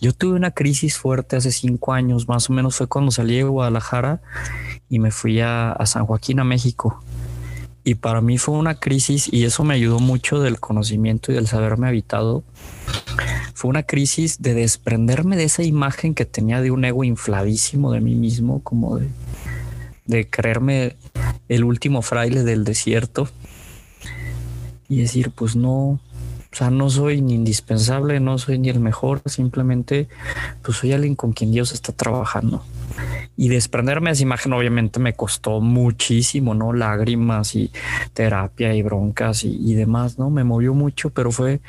[0.00, 3.44] Yo tuve una crisis fuerte hace cinco años, más o menos fue cuando salí de
[3.44, 4.20] Guadalajara
[4.88, 7.02] y me fui a, a San Joaquín, a México.
[7.84, 11.48] Y para mí fue una crisis y eso me ayudó mucho del conocimiento y del
[11.48, 12.44] saberme habitado.
[13.54, 18.00] Fue una crisis de desprenderme de esa imagen que tenía de un ego infladísimo de
[18.00, 19.08] mí mismo, como de,
[20.06, 20.96] de creerme
[21.48, 23.28] el último fraile del desierto
[24.88, 26.00] y decir, pues no,
[26.52, 30.08] o sea, no soy ni indispensable, no soy ni el mejor, simplemente
[30.60, 32.62] pues soy alguien con quien Dios está trabajando.
[33.38, 36.74] Y desprenderme de esa imagen obviamente me costó muchísimo, ¿no?
[36.74, 37.70] Lágrimas y
[38.12, 40.28] terapia y broncas y, y, demás, ¿no?
[40.28, 41.60] Me movió mucho, pero fue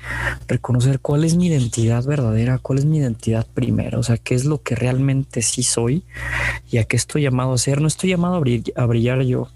[0.50, 4.44] reconocer cuál es mi identidad verdadera, cuál es mi identidad primera, o sea, qué es
[4.44, 6.04] lo que realmente sí soy
[6.70, 7.80] y a qué estoy llamado a ser.
[7.80, 9.48] No estoy llamado a, brillar, a brillar yo,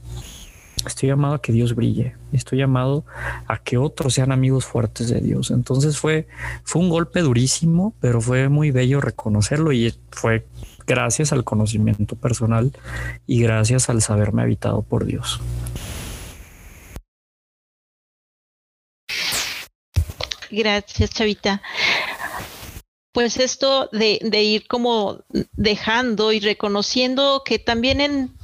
[0.88, 2.16] Estoy llamado a que Dios brille.
[2.32, 3.06] Estoy llamado
[3.48, 5.52] a que otros sean amigos fuertes de Dios.
[5.52, 6.28] Entonces fue,
[6.64, 10.48] fue un golpe durísimo, pero fue muy bello reconocerlo y fue
[10.86, 12.72] gracias al conocimiento personal
[13.28, 15.42] y gracias al saberme habitado por Dios.
[20.50, 21.62] Gracias, Chavita.
[23.12, 25.24] Pues esto de, de ir como
[25.54, 28.37] dejando y reconociendo que también en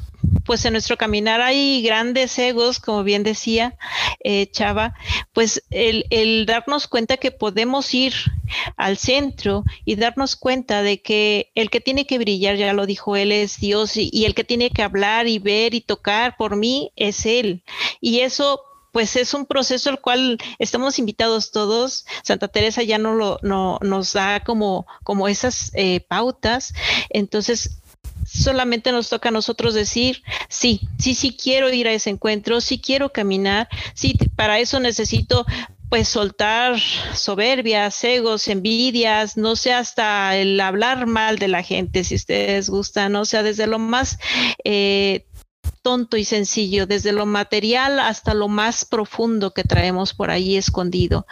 [0.45, 3.77] pues en nuestro caminar hay grandes egos, como bien decía
[4.23, 4.95] eh, Chava,
[5.31, 8.13] pues el, darnos cuenta que podemos ir
[8.77, 13.15] al centro y darnos cuenta de que el que tiene que brillar, ya lo dijo
[13.15, 16.55] él, es Dios y, y el que tiene que hablar y ver y tocar por
[16.55, 17.63] mí es Él.
[18.01, 18.61] Y eso
[18.93, 22.05] pues es un proceso al cual estamos invitados todos.
[22.21, 26.75] Santa Teresa ya no lo no, nos da como, como esas eh, pautas.
[27.09, 27.81] Entonces,
[28.25, 32.79] solamente nos toca a nosotros decir, sí, sí, sí quiero ir a ese encuentro, sí
[32.79, 35.45] quiero caminar, sí, para eso necesito
[35.89, 36.79] pues soltar
[37.13, 43.11] soberbias, egos, envidias, no sea hasta el hablar mal de la gente, si ustedes gustan,
[43.11, 44.17] no sea desde lo más
[44.63, 45.27] eh,
[45.83, 51.27] tonto y sencillo, desde lo material hasta lo más profundo que traemos por ahí escondido.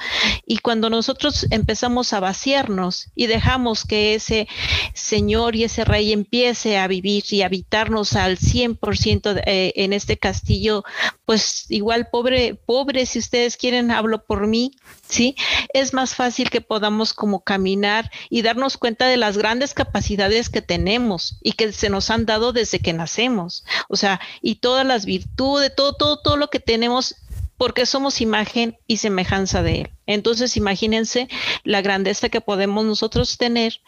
[0.46, 4.48] Y cuando nosotros empezamos a vaciarnos y dejamos que ese
[4.94, 10.84] Señor y ese Rey empiece a vivir y habitarnos al 100% eh, en este castillo,
[11.32, 14.74] pues igual pobre, pobre, si ustedes quieren, hablo por mí,
[15.08, 15.38] ¿sí?
[15.74, 20.62] Es más fácil que podamos como caminar y darnos cuenta de las grandes capacidades que
[20.62, 23.64] tenemos y que se nos han dado desde que nacemos.
[23.88, 27.16] O sea, y todas las virtudes, todo, todo, todo lo que tenemos
[27.56, 29.90] porque somos imagen y semejanza de Él.
[30.08, 31.30] Entonces, imagínense
[31.64, 33.80] la grandeza que podemos nosotros tener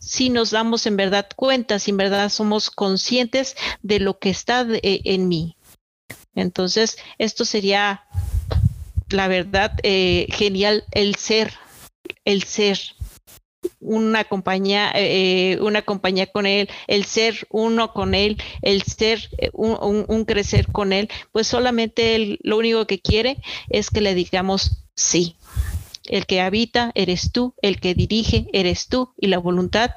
[0.00, 4.66] si nos damos en verdad cuenta, si en verdad somos conscientes de lo que está
[4.70, 5.57] en mí.
[6.38, 8.04] Entonces, esto sería,
[9.10, 11.52] la verdad, eh, genial el ser,
[12.24, 12.78] el ser
[13.80, 19.50] una compañía, eh, una compañía con él, el ser uno con él, el ser eh,
[19.52, 24.00] un, un, un crecer con él, pues solamente él lo único que quiere es que
[24.00, 25.36] le digamos sí.
[26.04, 29.90] El que habita eres tú, el que dirige eres tú y la voluntad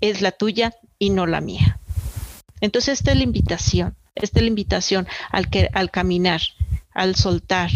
[0.00, 1.80] es la tuya y no la mía.
[2.60, 6.40] Entonces esta es la invitación, esta es la invitación al, que, al caminar,
[6.92, 7.70] al soltar,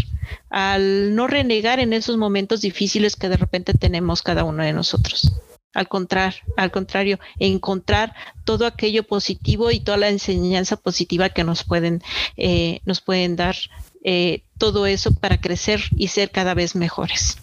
[0.50, 5.32] al no renegar en esos momentos difíciles que de repente tenemos cada uno de nosotros.
[5.74, 11.64] Al contrario, al contrario, encontrar todo aquello positivo y toda la enseñanza positiva que nos
[11.64, 12.02] pueden,
[12.36, 13.56] eh, nos pueden dar
[14.02, 17.36] eh, todo eso para crecer y ser cada vez mejores.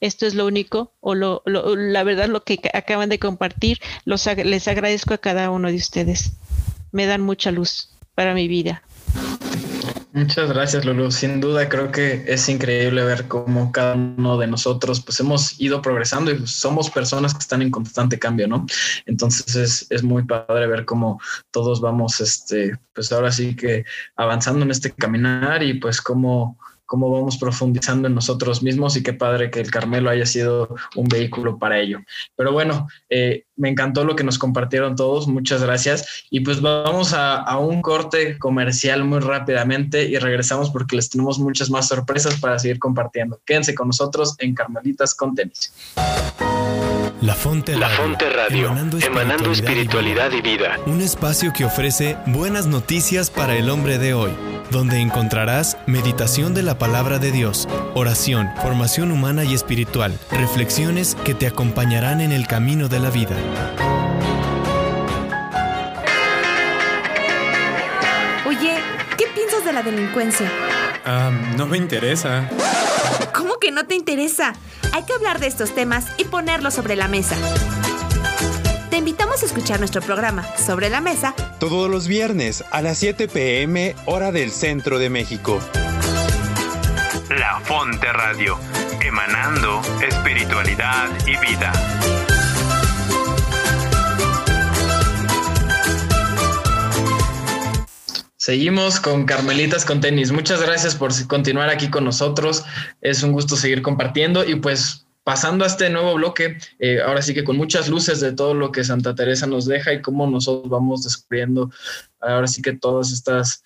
[0.00, 3.80] Esto es lo único, o lo, lo, la verdad, lo que acaban de compartir.
[4.04, 6.32] Los, les agradezco a cada uno de ustedes.
[6.92, 8.82] Me dan mucha luz para mi vida.
[10.12, 11.12] Muchas gracias, Lulu.
[11.12, 15.80] Sin duda creo que es increíble ver cómo cada uno de nosotros pues hemos ido
[15.80, 18.66] progresando y somos personas que están en constante cambio, ¿no?
[19.06, 21.20] Entonces es, muy padre ver cómo
[21.52, 23.84] todos vamos, este, pues ahora sí que
[24.16, 29.12] avanzando en este caminar y pues cómo cómo vamos profundizando en nosotros mismos y qué
[29.12, 32.00] padre que el Carmelo haya sido un vehículo para ello.
[32.34, 36.24] Pero bueno, eh, me encantó lo que nos compartieron todos, muchas gracias.
[36.30, 41.38] Y pues vamos a, a, un corte comercial muy rápidamente y regresamos porque les tenemos
[41.38, 43.38] muchas más sorpresas para seguir compartiendo.
[43.44, 45.74] Quédense con nosotros en Carmelitas con tenis.
[47.20, 50.48] La Fonte Radio, La Fonte Radio emanando, espiritualidad, emanando espiritualidad y, vida.
[50.54, 50.78] y vida.
[50.86, 54.30] Un espacio que ofrece buenas noticias para el hombre de hoy,
[54.70, 61.34] donde encontrarás meditación de la palabra de Dios, oración, formación humana y espiritual, reflexiones que
[61.34, 63.36] te acompañarán en el camino de la vida.
[68.46, 68.76] Oye,
[69.16, 70.50] ¿qué piensas de la delincuencia?
[71.06, 72.48] Um, no me interesa.
[73.34, 74.54] ¿Cómo que no te interesa?
[74.92, 77.36] Hay que hablar de estos temas y ponerlos sobre la mesa.
[78.98, 83.28] Te invitamos a escuchar nuestro programa Sobre la Mesa todos los viernes a las 7
[83.28, 85.60] pm hora del centro de México.
[87.30, 88.58] La Fonte Radio,
[89.00, 91.72] emanando espiritualidad y vida.
[98.36, 100.32] Seguimos con Carmelitas con tenis.
[100.32, 102.64] Muchas gracias por continuar aquí con nosotros.
[103.00, 107.34] Es un gusto seguir compartiendo y pues pasando a este nuevo bloque, eh, ahora sí
[107.34, 110.70] que con muchas luces de todo lo que Santa Teresa nos deja y cómo nosotros
[110.70, 111.70] vamos descubriendo
[112.18, 113.62] ahora sí que todas estas,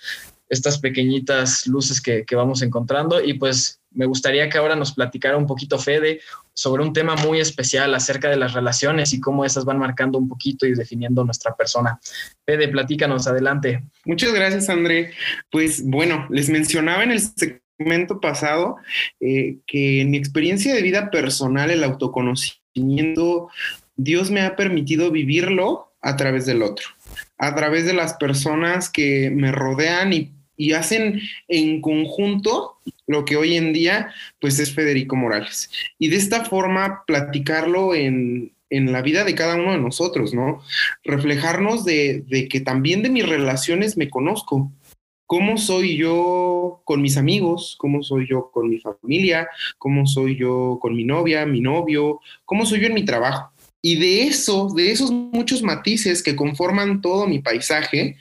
[0.49, 5.47] estas pequeñitas luces que, vamos encontrando y pues me gustaría que ahora nos platicara un
[5.47, 6.21] poquito Fede
[6.53, 10.29] sobre un tema muy especial acerca de las relaciones y cómo esas van marcando un
[10.29, 12.01] poquito y definiendo nuestra persona.
[12.45, 13.85] Fede, platícanos, adelante.
[14.05, 15.13] Muchas gracias, André.
[15.49, 17.21] Pues bueno, les mencionaba en el
[17.79, 18.77] segmento pasado
[19.21, 23.49] eh, que en mi experiencia de vida personal, el autoconocimiento,
[23.97, 26.87] Dios me ha permitido vivirlo a través del otro,
[27.39, 30.33] a través de las personas que me rodean y
[30.63, 32.77] y hacen en conjunto
[33.09, 35.71] lo que hoy en día pues es Federico Morales.
[35.99, 40.63] Y de esta forma platicarlo en, la vida de cada uno de nosotros, ¿no?
[41.05, 44.73] Reflejarnos de, de que también de mis relaciones me conozco,
[45.33, 50.77] cómo soy yo con mis amigos, cómo soy yo con mi familia, cómo soy yo
[50.79, 53.51] con mi novia, mi novio, cómo soy yo en mi trabajo.
[53.81, 58.19] Y de eso, de esos muchos matices que conforman todo mi paisaje,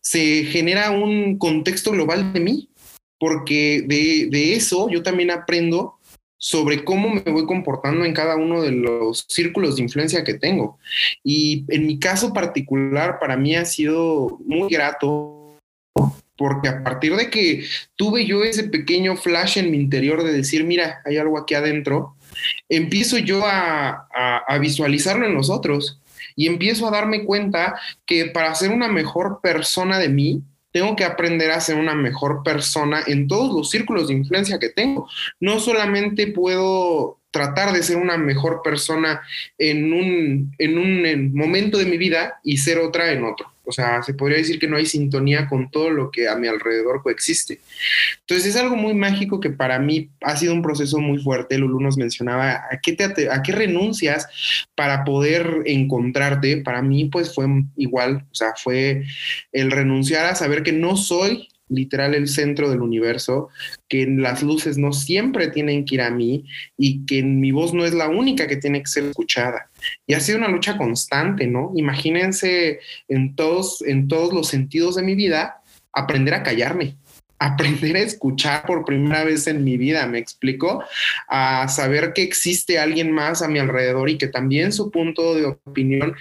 [0.00, 2.70] se genera un contexto global de mí,
[3.18, 5.98] porque de, eso yo también aprendo
[6.38, 10.78] sobre cómo me voy comportando en cada uno de los círculos de influencia que tengo.
[11.22, 15.33] Y en mi caso particular, para mí ha sido muy grato,
[16.36, 17.64] porque a partir de que
[17.96, 22.16] tuve yo ese pequeño flash en mi interior de decir, mira, hay algo aquí adentro,
[22.68, 24.08] empiezo yo a,
[24.60, 26.00] visualizarlo en los otros
[26.36, 30.42] y empiezo a darme cuenta que para ser una mejor persona de mí,
[30.72, 34.70] tengo que aprender a ser una mejor persona en todos los círculos de influencia que
[34.70, 35.08] tengo.
[35.38, 39.22] No solamente puedo tratar de ser una mejor persona
[39.56, 43.53] en un, en un momento de mi vida y ser otra en otro.
[43.64, 46.48] O sea, se podría decir que no hay sintonía con todo lo que a mi
[46.48, 47.60] alrededor coexiste.
[48.20, 51.58] Entonces es algo muy mágico que para mí ha sido un proceso muy fuerte.
[51.58, 54.28] Lulu nos mencionaba, ¿a qué, te, a qué renuncias
[54.74, 56.58] para poder encontrarte?
[56.58, 57.46] Para mí pues fue
[57.76, 59.04] igual, o sea, fue
[59.52, 63.48] el renunciar a saber que no soy literal el centro del universo,
[63.88, 66.44] que las luces no siempre tienen que ir a mí
[66.76, 69.70] y que mi voz no es la única que tiene que ser escuchada.
[70.06, 71.72] Y ha sido una lucha constante, ¿no?
[71.76, 76.96] Imagínense en todos, en todos los sentidos de mi vida, aprender a callarme,
[77.38, 80.82] aprender a escuchar por primera vez en mi vida, me explico,
[81.28, 85.46] a saber que existe alguien más a mi alrededor y que también su punto de
[85.46, 86.14] opinión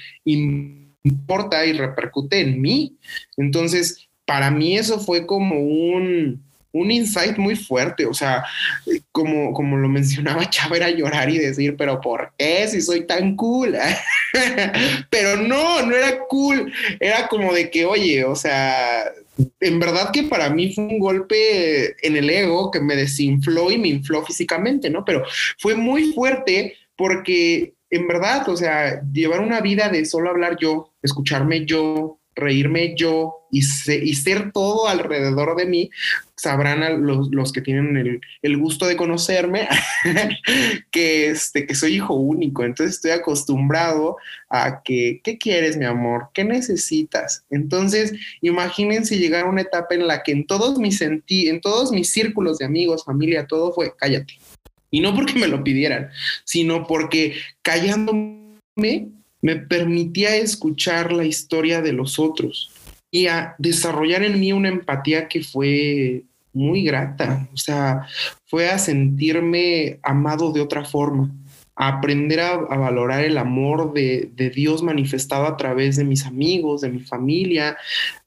[1.04, 2.98] importa y repercute en mí.
[3.38, 8.44] Entonces, para mí eso fue como un, un insight muy fuerte, o sea,
[9.12, 13.36] como, como lo mencionaba Chava, era llorar y decir, pero ¿por qué si soy tan
[13.36, 13.76] cool?
[15.10, 19.06] pero no, no era cool, era como de que, oye, o sea,
[19.60, 23.78] en verdad que para mí fue un golpe en el ego que me desinfló y
[23.78, 25.06] me infló físicamente, ¿no?
[25.06, 25.24] Pero
[25.60, 30.92] fue muy fuerte porque en verdad, o sea, llevar una vida de solo hablar yo,
[31.04, 35.90] escucharme yo, reírme yo y, ser todo alrededor de mí,
[36.36, 39.68] sabrán los, los que tienen el, gusto de conocerme
[40.92, 44.18] que, este, que soy hijo único, entonces estoy acostumbrado
[44.50, 46.30] a que, ¿qué quieres, mi amor?
[46.34, 47.46] ¿Qué necesitas?
[47.52, 52.10] Entonces, imagínense llegar a una etapa en la que en todos mis en todos mis
[52.10, 54.34] círculos de amigos, familia, todo fue, cállate.
[54.90, 56.10] Y no porque me lo pidieran,
[56.44, 59.10] sino porque callándome
[59.44, 62.72] me permitía escuchar la historia de los otros
[63.12, 66.24] y a desarrollar en mí una empatía que fue
[66.54, 68.08] muy grata, o sea,
[68.46, 71.30] fue a sentirme amado de otra forma,
[71.76, 76.90] a aprender a, valorar el amor de, Dios manifestado a través de mis amigos, de
[76.90, 77.76] mi familia,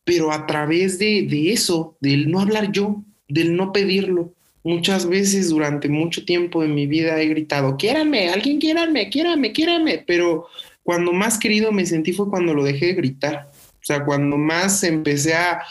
[0.05, 4.33] pero a través de, de eso, del no hablar yo, del no pedirlo,
[4.67, 10.03] Muchas veces durante mucho tiempo de mi vida he gritado, quiéranme, alguien quiéranme, quiéranme, quiéranme,
[10.05, 10.49] pero
[10.87, 13.51] cuando más querido me sentí fue cuando lo dejé de gritar.
[13.75, 15.63] O sea, cuando más empecé a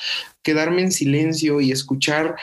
[0.44, 2.36] quedarme en silencio y escuchar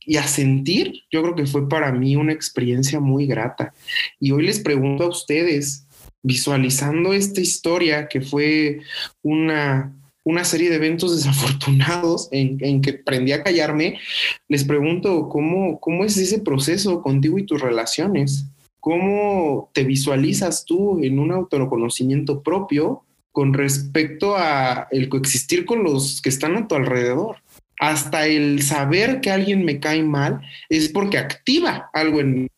[0.00, 3.74] y a sentir, yo creo que fue para mí una experiencia muy grata.
[4.18, 5.86] Y hoy les pregunto a ustedes,
[6.22, 8.80] visualizando esta historia que fue
[9.20, 9.92] una
[10.24, 14.00] una serie de eventos desafortunados en, que aprendí a callarme,
[14.48, 18.46] les pregunto, ¿cómo, ¿cómo es ese proceso contigo y tus relaciones?
[18.86, 26.22] ¿Cómo te visualizas tú en un autoconocimiento propio con respecto a el coexistir con los
[26.22, 27.38] que están a tu alrededor?
[27.80, 32.48] Hasta el saber que alguien me cae mal es porque activa algo en mí.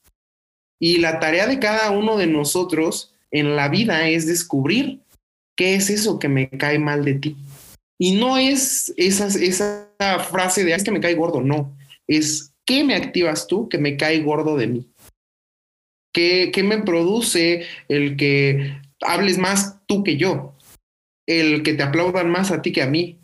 [0.79, 5.01] Y la tarea de cada uno de nosotros en la vida es descubrir
[5.57, 7.37] qué es eso que me cae mal de ti.
[7.99, 9.89] Y no es esa, esa
[10.31, 11.75] frase de es que me cae gordo, no.
[12.07, 14.87] Es qué me activas tú que me cae gordo de mí.
[16.13, 20.55] ¿Qué, qué me produce el que hables más tú que yo?
[21.27, 23.19] El que te aplaudan más a ti que a mí.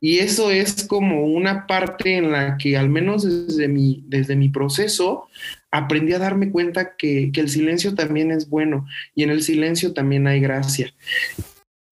[0.00, 4.50] Y eso es como una parte en la que, al menos desde mi, desde mi
[4.50, 5.28] proceso,
[5.70, 9.94] aprendí a darme cuenta que, que, el silencio también es bueno y en el silencio
[9.94, 10.94] también hay gracia.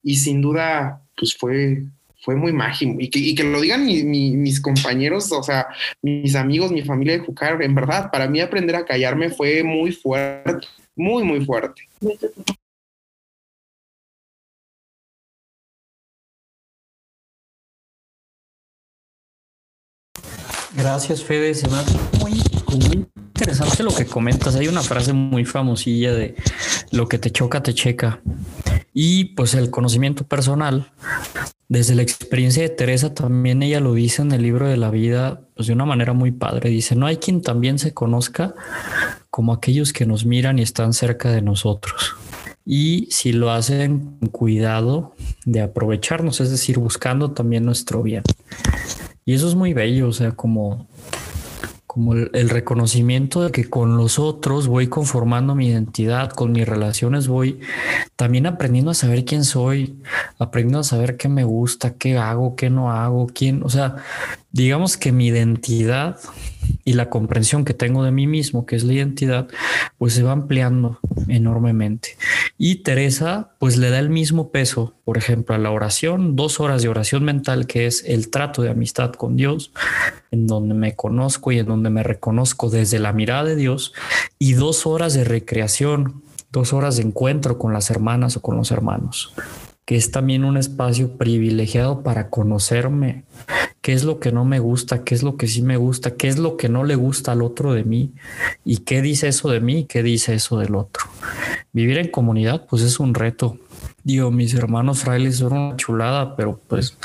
[0.03, 1.85] Y sin duda, pues fue,
[2.23, 2.95] fue muy mágico.
[2.99, 5.67] Y que, y que lo digan mis compañeros, o sea,
[6.01, 9.93] mis amigos, mi familia de Jucar, en verdad, para mí aprender a callarme fue muy
[9.93, 10.67] fuerte,
[10.97, 11.89] muy, muy fuerte.
[20.75, 21.55] Gracias, Fede.
[21.55, 22.43] Se me hace muy,
[23.27, 24.55] interesante lo que comentas.
[24.57, 26.37] Hay una frase muy famosilla de
[26.93, 28.21] lo que te choca, te checa.
[28.95, 30.93] Y pues el conocimiento personal,
[31.73, 35.41] desde la experiencia de Teresa, también ella lo dice en el libro de la vida,
[35.55, 36.69] pues de una manera muy padre.
[36.69, 38.55] Dice, no hay quien también se conozca
[39.31, 42.15] como aquellos que nos miran y están cerca de nosotros.
[42.67, 45.15] Y si lo hacen con cuidado
[45.47, 48.23] de aprovecharnos, es decir, buscando también nuestro bien.
[49.25, 50.87] Y eso es muy bello, o sea, como,
[51.93, 57.29] como el, reconocimiento de que con los otros voy conformando mi identidad, con mis relaciones
[57.29, 57.61] voy
[58.17, 60.01] también aprendiendo a saber quién soy,
[60.39, 63.97] aprendiendo a saber qué me gusta, qué hago, qué no hago, quién, o sea,
[64.53, 66.19] digamos que mi identidad
[66.85, 69.49] y la comprensión que tengo de mí mismo, que es la identidad,
[69.99, 70.99] pues se va ampliando
[71.29, 72.17] enormemente.
[72.59, 76.83] Y Teresa, pues le da el mismo peso, por ejemplo, a la oración, dos horas
[76.83, 79.73] de oración mental, que es el trato de amistad con Dios,
[80.31, 83.93] en donde me conozco y en donde me reconozco desde la mirada de Dios,
[84.39, 88.71] y dos horas de recreación, dos horas de encuentro con las hermanas o con los
[88.71, 89.35] hermanos
[89.85, 93.25] que es también un espacio privilegiado para conocerme,
[93.81, 96.29] qué es lo que no me gusta, qué es lo que sí me gusta, qué
[96.29, 98.13] es lo que no le gusta al otro de mí
[98.65, 101.05] y qué dice eso de mí qué dice eso del otro.
[101.73, 103.59] Vivir en comunidad pues es un reto.
[104.05, 106.97] Digo, mis hermanos frailes son una chulada, pero pues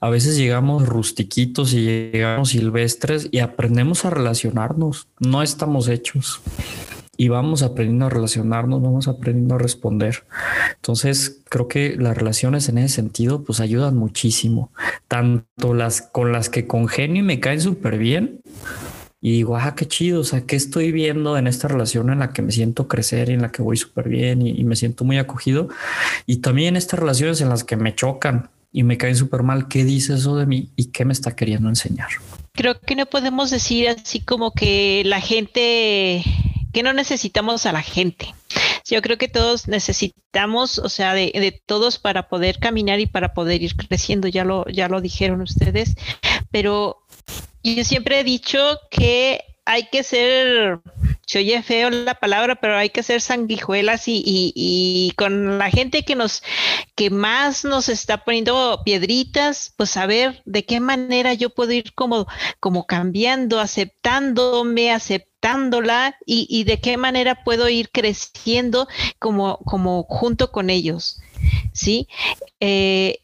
[0.00, 5.08] a veces llegamos rustiquitos y llegamos silvestres y aprendemos a relacionarnos.
[5.18, 6.40] No estamos hechos
[7.16, 10.24] y vamos aprendiendo a relacionarnos, vamos aprendiendo a responder.
[10.76, 14.72] Entonces, creo que las relaciones en ese sentido pues ayudan muchísimo,
[15.08, 18.40] tanto las con las que congenio y me caen súper bien.
[19.24, 22.32] Y digo, ah, qué chido, o sea, ¿qué estoy viendo en esta relación en la
[22.32, 25.04] que me siento crecer y en la que voy súper bien y, y, me siento
[25.04, 25.68] muy acogido?
[26.26, 29.84] Y también estas relaciones en las que me chocan y me caen súper mal, ¿qué
[29.84, 32.08] dice eso de mí y qué me está queriendo enseñar?
[32.52, 36.24] Creo que no podemos decir así como que la gente
[36.72, 38.34] que no necesitamos a la gente.
[38.84, 43.62] Yo creo que todos necesitamos, o sea, de, todos para poder caminar y para poder
[43.62, 45.94] ir creciendo, ya lo, ya lo dijeron ustedes,
[46.50, 46.98] pero
[47.62, 50.80] yo siempre he dicho que hay que ser,
[51.26, 56.04] se oye feo la palabra, pero hay que ser sanguijuelas y, y, con la gente
[56.04, 56.42] que nos,
[56.94, 62.26] que más nos está poniendo piedritas, pues saber de qué manera yo puedo ir como,
[62.60, 65.32] como cambiando, aceptándome, aceptando
[66.24, 68.86] y, y, de qué manera puedo ir creciendo
[69.18, 71.20] como, como junto con ellos.
[71.72, 72.08] ¿sí?
[72.60, 73.18] Eh,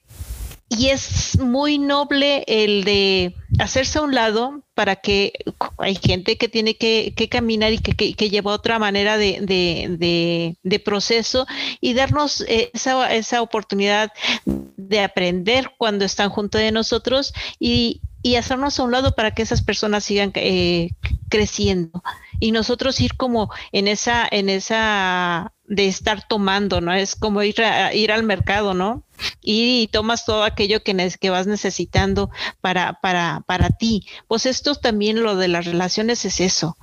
[0.68, 5.32] y es muy noble el de hacerse a un lado para que
[5.78, 11.48] hay gente que tiene que, caminar y que, lleva otra manera de, proceso
[11.80, 14.12] y darnos esa, esa, oportunidad
[14.44, 19.42] de aprender cuando están junto de nosotros y, y hacernos a un lado para que
[19.42, 20.90] esas personas sigan eh,
[21.28, 22.00] creciendo
[22.40, 27.62] y nosotros ir como en esa en esa de estar tomando no es como ir
[27.62, 29.04] a, ir al mercado no
[29.42, 32.30] y, tomas todo aquello que, que vas necesitando
[32.60, 34.06] para para para ti.
[34.28, 36.76] Pues esto también lo de las relaciones es eso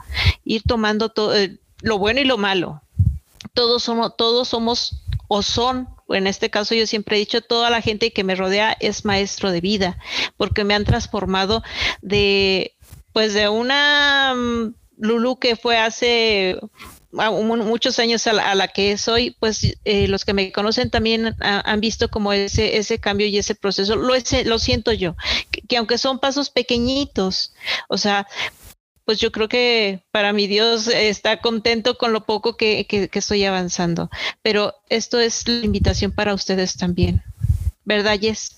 [0.44, 2.82] ir tomando todo eh, lo bueno y lo malo.
[3.54, 7.82] Todos somos todos somos o son en este caso yo siempre he dicho, toda la
[7.82, 9.98] gente que me rodea es maestro de vida,
[10.38, 11.64] porque me han transformado
[12.02, 12.76] de,
[13.12, 16.58] pues de una mm, Lulu que fue hace
[17.12, 22.10] muchos años a la, que soy, pues eh, los que me conocen también han visto
[22.10, 23.96] como ese, ese cambio y ese proceso.
[23.96, 24.14] Lo,
[24.46, 25.16] lo siento yo,
[25.68, 27.54] que, aunque son pasos pequeñitos,
[27.88, 28.28] o sea,
[29.06, 33.46] pues yo creo que para mi Dios está contento con lo poco que, que, estoy
[33.46, 34.10] avanzando.
[34.42, 37.24] Pero esto es la invitación para ustedes también.
[37.86, 38.56] ¿Verdad, Jess?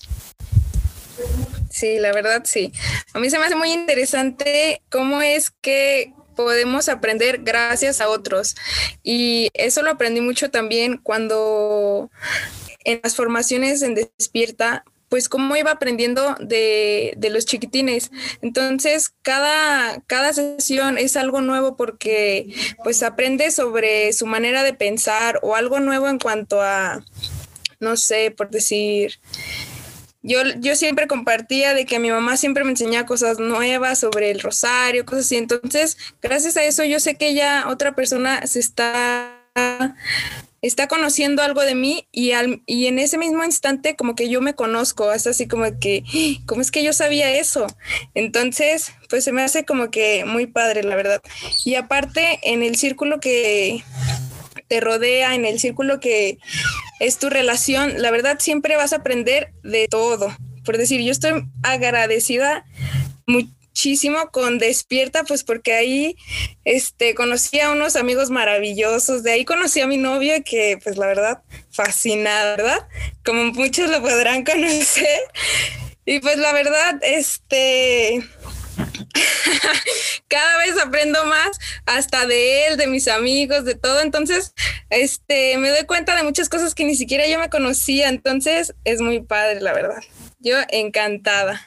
[1.70, 2.72] Sí, la verdad sí.
[3.12, 8.54] A mí se me hace muy interesante cómo es que podemos aprender gracias a otros.
[9.02, 12.12] Y eso lo aprendí mucho también cuando
[12.84, 18.12] en las formaciones en Despierta pues cómo iba aprendiendo de, los chiquitines.
[18.40, 25.40] Entonces, cada, cada sesión es algo nuevo porque pues aprende sobre su manera de pensar
[25.42, 27.02] o algo nuevo en cuanto a,
[27.80, 29.18] no sé, por decir,
[30.28, 34.40] yo, yo siempre compartía de que mi mamá siempre me enseñaba cosas nuevas sobre el
[34.40, 35.36] rosario, cosas así.
[35.36, 39.34] Entonces, gracias a eso yo sé que ya otra persona se está
[40.60, 44.40] está conociendo algo de mí y, al, y en ese mismo instante como que yo
[44.40, 46.04] me conozco, es así como que,
[46.46, 47.66] ¿cómo es que yo sabía eso?
[48.14, 51.22] Entonces, pues se me hace como que muy padre, la verdad.
[51.64, 53.84] Y aparte, en el círculo que
[54.68, 56.38] te rodea, en el círculo que
[57.00, 60.36] es tu relación, la verdad siempre vas a aprender de todo.
[60.64, 62.64] Por decir, yo estoy agradecida
[63.26, 66.16] muchísimo con Despierta, pues porque ahí
[66.64, 71.06] este, conocí a unos amigos maravillosos, de ahí conocí a mi novio que pues la
[71.06, 72.88] verdad fascinada, ¿verdad?
[73.24, 75.20] Como muchos lo podrán conocer.
[76.04, 78.22] Y pues la verdad, este,
[80.28, 84.00] cada vez aprendo más hasta de él, de mis amigos, de todo.
[84.00, 84.54] Entonces,
[84.90, 88.08] este, me doy cuenta de muchas cosas que ni siquiera yo me conocía.
[88.08, 90.02] Entonces, es muy padre, la verdad.
[90.40, 91.66] Yo encantada.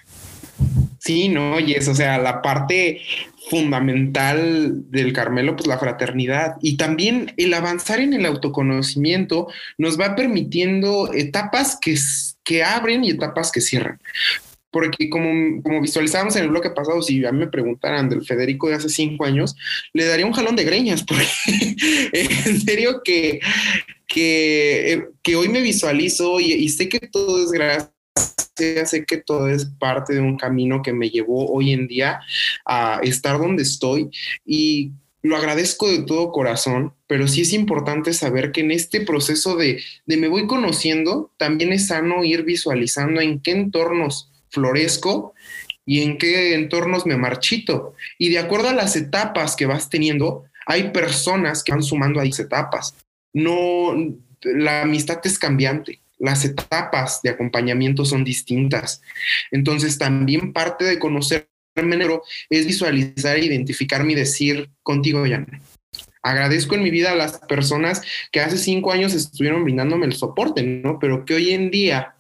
[1.00, 3.02] Sí, no, y es, o sea, la parte
[3.50, 9.48] fundamental del Carmelo, pues la fraternidad y también el avanzar en el autoconocimiento
[9.78, 11.98] nos va permitiendo etapas que,
[12.44, 14.00] que abren y etapas que cierran.
[14.72, 18.70] Porque como, como visualizábamos en el bloque pasado, si a mí me preguntaran del Federico
[18.70, 19.56] de hace cinco años,
[19.94, 21.28] le daría un jalón de greñas, porque
[22.14, 23.40] en serio que,
[24.08, 27.92] que, que hoy me visualizo y, y sé que todo es gracias
[28.86, 32.20] sé que todo es parte de un camino que me llevó hoy en día
[32.66, 34.10] a estar donde estoy
[34.46, 34.92] y
[35.24, 39.82] lo agradezco de todo corazón, pero sí es importante saber que en este proceso de,
[40.08, 45.34] de me voy conociendo, también es sano ir visualizando en qué entornos florezco
[45.86, 47.96] y en qué entornos me marchito.
[48.18, 52.26] Y de acuerdo a las etapas que vas teniendo, hay personas que van sumando a
[52.26, 52.96] esas etapas.
[53.34, 53.96] No,
[54.44, 59.02] la amistad es cambiante las etapas de acompañamiento son distintas.
[59.50, 65.46] Entonces, también parte de conocerme negro es visualizar e identificarme y decir contigo, ya
[66.24, 70.62] Agradezco en mi vida a las personas que hace cinco años estuvieron brindándome el soporte,
[70.62, 71.00] ¿no?
[71.00, 72.14] Pero que hoy en día,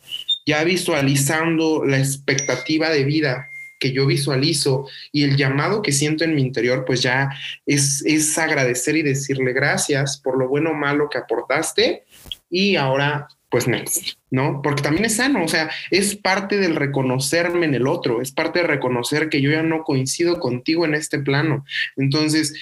[0.46, 6.36] ya visualizando la expectativa de vida que yo visualizo y el llamado que siento en
[6.36, 7.32] mi interior, pues ya
[7.66, 12.04] es, es agradecer y decirle gracias por lo bueno o malo que aportaste
[12.50, 14.62] y ahora pues next, ¿no?
[14.62, 18.60] Porque también es sano, o sea, es parte del reconocerme en el otro, es parte
[18.60, 21.66] de reconocer que yo ya no coincido contigo en este plano.
[21.98, 22.54] Entonces,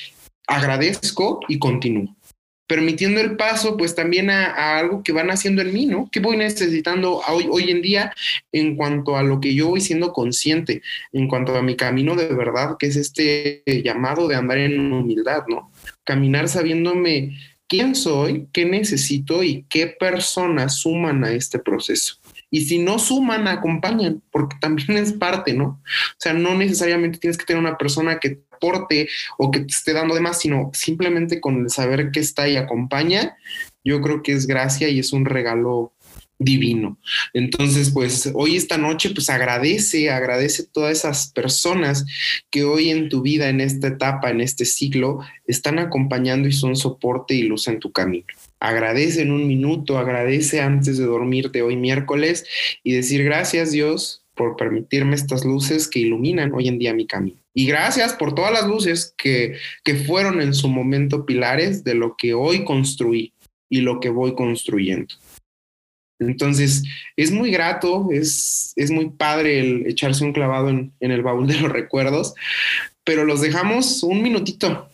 [0.47, 2.15] agradezco y continúo.
[2.69, 6.07] Permitiendo el paso, pues también a, algo que van haciendo en mí, ¿no?
[6.11, 8.13] ¿Qué voy necesitando hoy, hoy en día
[8.51, 12.27] en cuanto a lo que yo voy siendo consciente, en cuanto a mi camino de
[12.27, 15.71] verdad, que es este llamado de andar en humildad, ¿no?
[16.03, 17.35] Caminar sabiéndome
[17.67, 22.19] quién soy, qué necesito y qué personas suman a este proceso.
[22.51, 25.65] Y si no suman, acompañan, porque también es parte, ¿no?
[25.65, 29.73] O sea, no necesariamente tienes que tener una persona que te aporte o que te
[29.73, 33.37] esté dando de más, sino simplemente con el saber que está y acompaña,
[33.83, 35.93] yo creo que es gracia y es un regalo
[36.39, 36.97] divino.
[37.33, 42.05] Entonces, pues hoy esta noche, pues agradece, agradece a todas esas personas
[42.49, 46.75] que hoy en tu vida, en esta etapa, en este ciclo, están acompañando y son
[46.75, 48.27] soporte y luz en tu camino.
[48.59, 52.45] Agradece en un minuto, agradece antes de dormirte hoy miércoles
[52.83, 57.37] y decir gracias Dios por permitirme estas luces que iluminan hoy en día mi camino.
[57.53, 62.15] Y gracias por todas las luces que, que fueron en su momento pilares de lo
[62.17, 63.33] que hoy construí
[63.69, 65.13] y lo que voy construyendo.
[66.19, 66.83] Entonces,
[67.15, 71.47] es muy grato, es, es muy padre el echarse un clavado en, en el baúl
[71.47, 72.33] de los recuerdos,
[73.05, 74.89] pero los dejamos un minutito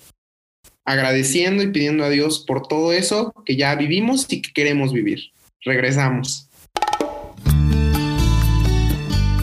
[0.86, 5.32] agradeciendo y pidiendo a Dios por todo eso que ya vivimos y que queremos vivir.
[5.64, 6.48] Regresamos.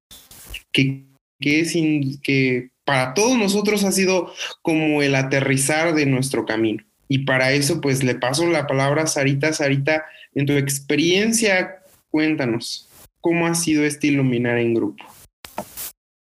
[0.71, 1.03] Que,
[1.41, 1.73] que es
[2.23, 6.85] que para todos nosotros ha sido como el aterrizar de nuestro camino.
[7.09, 9.53] Y para eso, pues le paso la palabra a Sarita.
[9.53, 12.89] Sarita, en tu experiencia, cuéntanos,
[13.21, 15.05] ¿cómo ha sido este iluminar en grupo?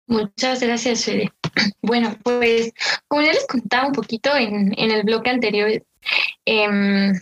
[0.07, 1.33] Muchas gracias, Fede.
[1.81, 2.73] Bueno, pues
[3.09, 5.83] como ya les contaba un poquito en, el bloque anterior,
[6.45, 7.15] em,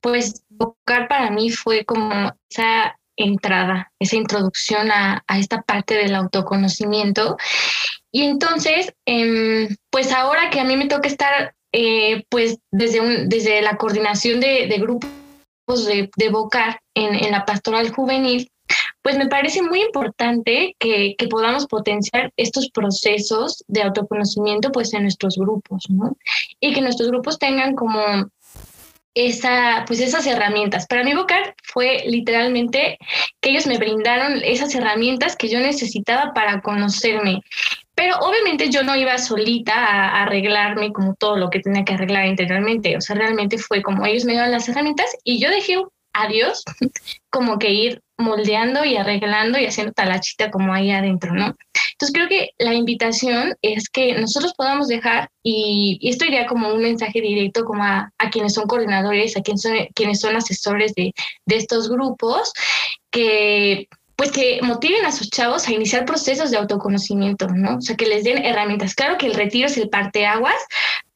[0.00, 6.14] pues tocar para mí fue como esa entrada, esa introducción a, a, esta parte del
[6.14, 7.36] autoconocimiento
[8.12, 13.62] y entonces, em, pues ahora que a mí me toca estar, eh, pues desde, desde
[13.62, 18.50] la coordinación de, grupos de, de Bocar en, la pastoral juvenil,
[19.02, 25.36] pues me parece muy importante que, podamos potenciar estos procesos de autoconocimiento pues en nuestros
[25.36, 26.16] grupos, ¿no?
[26.60, 28.00] Y que nuestros grupos tengan como
[29.14, 30.86] esa, pues esas herramientas.
[30.86, 32.98] Para mí Bocar fue literalmente
[33.40, 37.42] que ellos me brindaron esas herramientas que yo necesitaba para conocerme.
[37.98, 42.26] Pero obviamente yo no iba solita a, arreglarme como todo lo que tenía que arreglar
[42.26, 42.96] interiormente.
[42.96, 45.82] O sea, realmente fue como ellos me dieron las herramientas y yo dejé
[46.12, 46.62] a Dios
[47.30, 51.56] como que ir moldeando y arreglando y haciendo talachita como ahí adentro, ¿no?
[51.92, 56.80] Entonces creo que la invitación es que nosotros podamos dejar, y, esto iría como un
[56.80, 61.12] mensaje directo como a, quienes son coordinadores, a quienes son, quienes son asesores de,
[61.46, 62.52] de estos grupos,
[63.10, 63.88] que
[64.18, 67.76] pues que motiven a sus chavos a iniciar procesos de autoconocimiento, ¿no?
[67.76, 68.96] O sea, que les den herramientas.
[68.96, 70.56] Claro que el retiro es el parteaguas,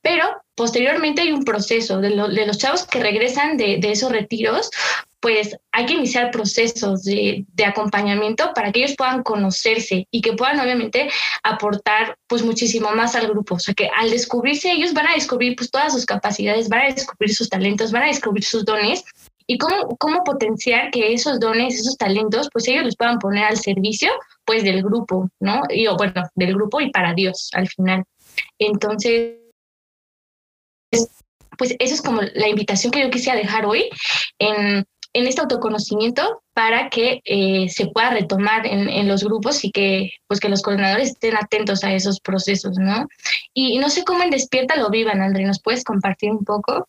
[0.02, 0.24] pero
[0.54, 4.70] posteriormente hay un proceso de, los chavos que regresan de, esos retiros,
[5.18, 10.60] pues hay que iniciar procesos de, acompañamiento para que ellos puedan conocerse y que puedan
[10.60, 11.10] obviamente
[11.42, 13.56] aportar pues muchísimo más al grupo.
[13.56, 16.94] O sea que al descubrirse ellos van a descubrir pues todas sus capacidades, van a
[16.94, 19.04] descubrir sus talentos, van a descubrir sus dones
[19.52, 23.58] y cómo, cómo potenciar que esos dones, esos talentos, pues ellos los puedan poner al
[23.58, 24.10] servicio,
[24.46, 25.60] pues del grupo, ¿no?
[25.68, 28.02] Y, bueno, del grupo y para Dios al final.
[28.58, 29.34] Entonces,
[31.58, 33.90] pues eso es como la invitación que yo quisiera dejar hoy
[34.38, 39.70] en, en este autoconocimiento para que eh, se pueda retomar en, en, los grupos y
[39.70, 43.06] que pues que los coordinadores estén atentos a esos procesos, ¿no?
[43.52, 46.88] Y, y no sé cómo en Despierta lo vivan, André, ¿nos puedes compartir un poco?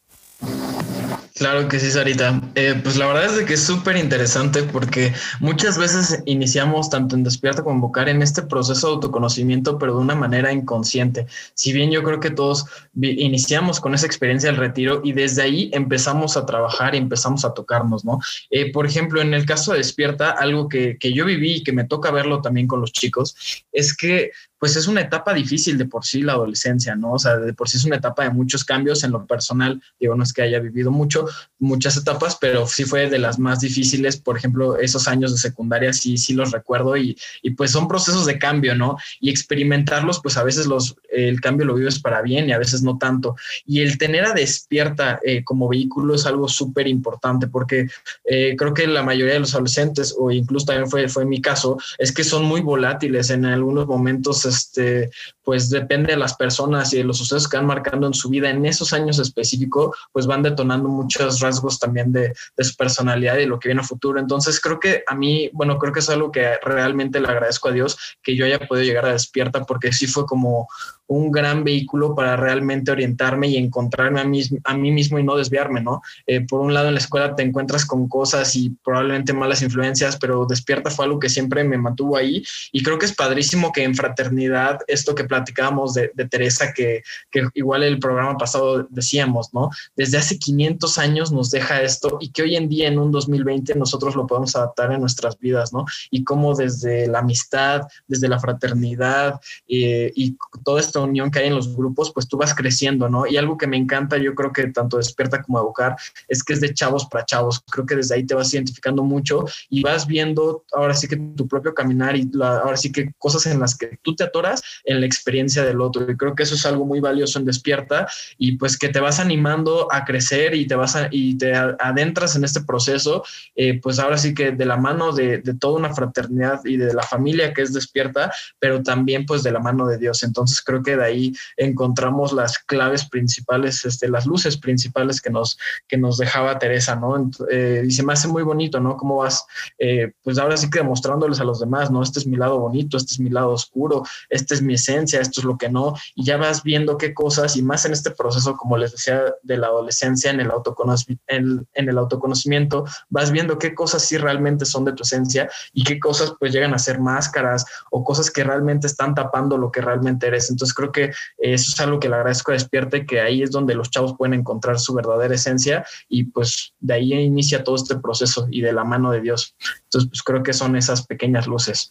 [1.35, 2.39] Claro que sí, Sarita.
[2.53, 7.15] Eh, pues la verdad es de que es súper interesante porque muchas veces iniciamos tanto
[7.15, 11.25] en Despierta como en Bocar en este proceso de autoconocimiento, pero de una manera inconsciente.
[11.55, 12.65] Si bien yo creo que todos
[13.01, 17.53] iniciamos con esa experiencia del retiro y desde ahí empezamos a trabajar y empezamos a
[17.55, 18.19] tocarnos, ¿no?
[18.51, 21.73] Eh, por ejemplo, en el caso de Despierta, algo que, que yo viví y que
[21.73, 24.29] me toca verlo también con los chicos, es que
[24.63, 27.11] pues es una etapa difícil de por sí la adolescencia, ¿no?
[27.11, 29.81] O sea, de por sí es una etapa de muchos cambios en lo personal.
[29.99, 31.25] Digo, no es que haya vivido mucho,
[31.59, 34.15] muchas etapas, pero sí fue de las más difíciles.
[34.15, 38.25] Por ejemplo, esos años de secundaria sí, sí los recuerdo y, y pues son procesos
[38.25, 38.95] de cambio, ¿no?
[39.19, 42.83] Y experimentarlos, pues a veces los, el cambio lo vives para bien y a veces
[42.83, 43.35] no tanto.
[43.65, 47.87] Y el tener a despierta eh, como vehículo es algo súper importante porque
[48.23, 51.77] eh, creo que la mayoría de los adolescentes, o incluso también fue, fue mi caso,
[51.97, 55.09] es que son muy volátiles en algunos momentos este,
[55.43, 58.49] pues depende de las personas y de los sucesos que van marcando en su vida
[58.49, 63.45] en esos años específicos, pues van detonando muchos rasgos también de, de su personalidad y
[63.45, 64.19] lo que viene a futuro.
[64.19, 67.71] Entonces creo que a mí, bueno, creo que es algo que realmente le agradezco a
[67.71, 70.67] Dios que yo haya podido llegar a despierta porque sí fue como
[71.07, 75.35] un gran vehículo para realmente orientarme y encontrarme a mí, a mí mismo y no
[75.35, 76.01] desviarme, ¿no?
[76.25, 80.17] Eh, por un lado en la escuela te encuentras con cosas y probablemente malas influencias,
[80.17, 83.83] pero despierta fue algo que siempre me mantuvo ahí y creo que es padrísimo que
[83.83, 89.71] en fraternidad, esto que platicábamos de, Teresa, que, que, igual el programa pasado decíamos, ¿no?
[89.95, 93.73] Desde hace 500 años nos deja esto y que hoy en día en un 2020
[93.73, 95.85] nosotros lo podemos adaptar en nuestras vidas, ¿no?
[96.11, 101.47] Y cómo desde la amistad, desde la fraternidad eh, y todo esto unión que hay
[101.47, 103.25] en los grupos, pues tú vas creciendo, ¿no?
[103.25, 105.95] Y algo que me encanta, yo creo que tanto Despierta como Evocar,
[106.27, 107.61] es que es de chavos para chavos.
[107.71, 111.47] Creo que desde ahí te vas identificando mucho y vas viendo ahora sí que tu
[111.47, 115.05] propio caminar y ahora sí que cosas en las que tú te atoras en la
[115.05, 116.09] experiencia del otro.
[116.09, 118.07] Y creo que eso es algo muy valioso en Despierta
[118.37, 122.35] y pues que te vas animando a crecer y te vas a, y te adentras
[122.35, 123.23] en este proceso,
[123.55, 126.93] eh, pues ahora sí que de la mano de, de toda una fraternidad y de
[126.93, 130.23] la familia que es Despierta, pero también pues de la mano de Dios.
[130.23, 135.57] Entonces creo que de ahí encontramos las claves principales, este, las luces principales que nos,
[135.87, 137.29] que nos dejaba Teresa, ¿no?
[137.49, 138.97] Eh, y se me hace muy bonito, ¿no?
[138.97, 139.45] Cómo vas,
[139.77, 142.01] eh, pues ahora sí que demostrándoles a los demás, ¿no?
[142.03, 145.41] Este es mi lado bonito, este es mi lado oscuro, esta es mi esencia, esto
[145.41, 148.55] es lo que no, y ya vas viendo qué cosas, y más en este proceso,
[148.55, 153.57] como les decía, de la adolescencia, en el, autoconocimiento, en, en el autoconocimiento, vas viendo
[153.57, 156.99] qué cosas sí realmente son de tu esencia y qué cosas pues llegan a ser
[156.99, 160.49] máscaras o cosas que realmente están tapando lo que realmente eres.
[160.49, 163.75] Entonces creo que eso es algo que le agradezco a Despierte, que ahí es donde
[163.75, 168.47] los chavos pueden encontrar su verdadera esencia y pues de ahí inicia todo este proceso
[168.49, 169.55] y de la mano de Dios.
[169.83, 171.89] Entonces pues creo que son esas pequeñas luces.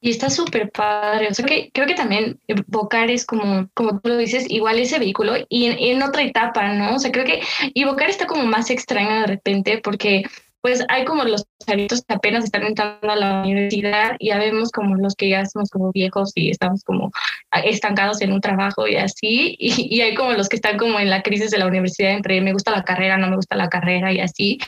[0.00, 1.28] Y está súper padre.
[1.28, 4.98] O sea, que creo que también Vocar es como, como tú lo dices, igual ese
[4.98, 6.96] vehículo y en, en, otra etapa, ¿no?
[6.96, 7.42] O sea, creo que
[7.74, 10.24] y Vocar está como más extraño de repente porque
[10.60, 14.70] pues hay como los chavitos que apenas están entrando a la universidad y ya vemos
[14.70, 17.10] como los que ya somos como viejos y estamos como
[17.64, 21.10] estancados en un trabajo y así, y, y, hay como los que están como en
[21.10, 24.12] la crisis de la universidad entre me gusta la carrera, no me gusta la carrera
[24.12, 24.58] y así,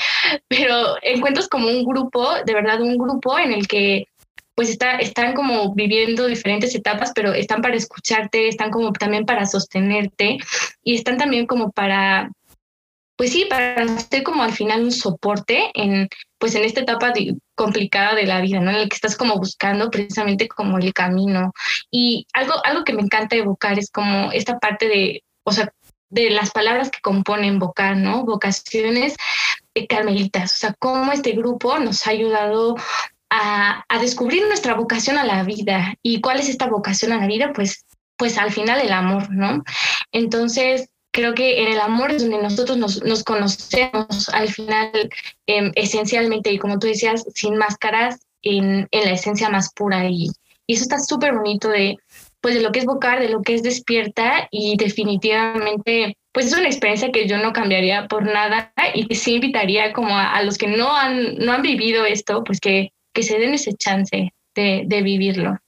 [0.48, 4.08] pero encuentras como un grupo, de verdad un grupo en el que
[4.54, 9.46] pues está, están como viviendo diferentes etapas, pero están para escucharte, están como también para
[9.46, 10.38] sostenerte
[10.82, 12.30] y están también como para
[13.16, 17.12] pues sí, para ser como al final un soporte en, pues en esta etapa
[17.54, 18.70] complicada de la vida, ¿no?
[18.70, 21.52] En el que estás como buscando precisamente como el camino.
[21.90, 25.72] Y algo, algo que me encanta evocar es como esta parte de, o sea,
[26.08, 28.24] de las palabras que componen vocar, ¿no?
[28.24, 29.14] Vocaciones
[29.88, 32.76] carmelitas, o sea, cómo este grupo nos ha ayudado
[33.32, 35.94] a, a, descubrir nuestra vocación a la vida.
[36.02, 37.52] ¿Y cuál es esta vocación a la vida?
[37.54, 39.64] Pues, pues al final el amor, ¿no?
[40.12, 45.10] Entonces, creo que en el amor es donde nosotros nos, nos conocemos al final
[45.46, 50.28] eh, esencialmente y como tú decías, sin máscaras, en, en la esencia más pura y,
[50.66, 51.96] y eso está súper bonito de
[52.40, 56.58] pues de lo que es vocar, de lo que es despierta y definitivamente pues es
[56.58, 60.42] una experiencia que yo no cambiaría por nada y que sí invitaría como a, a
[60.42, 64.32] los que no han, no han vivido esto, pues que, que se den ese chance
[64.54, 65.58] de, de vivirlo.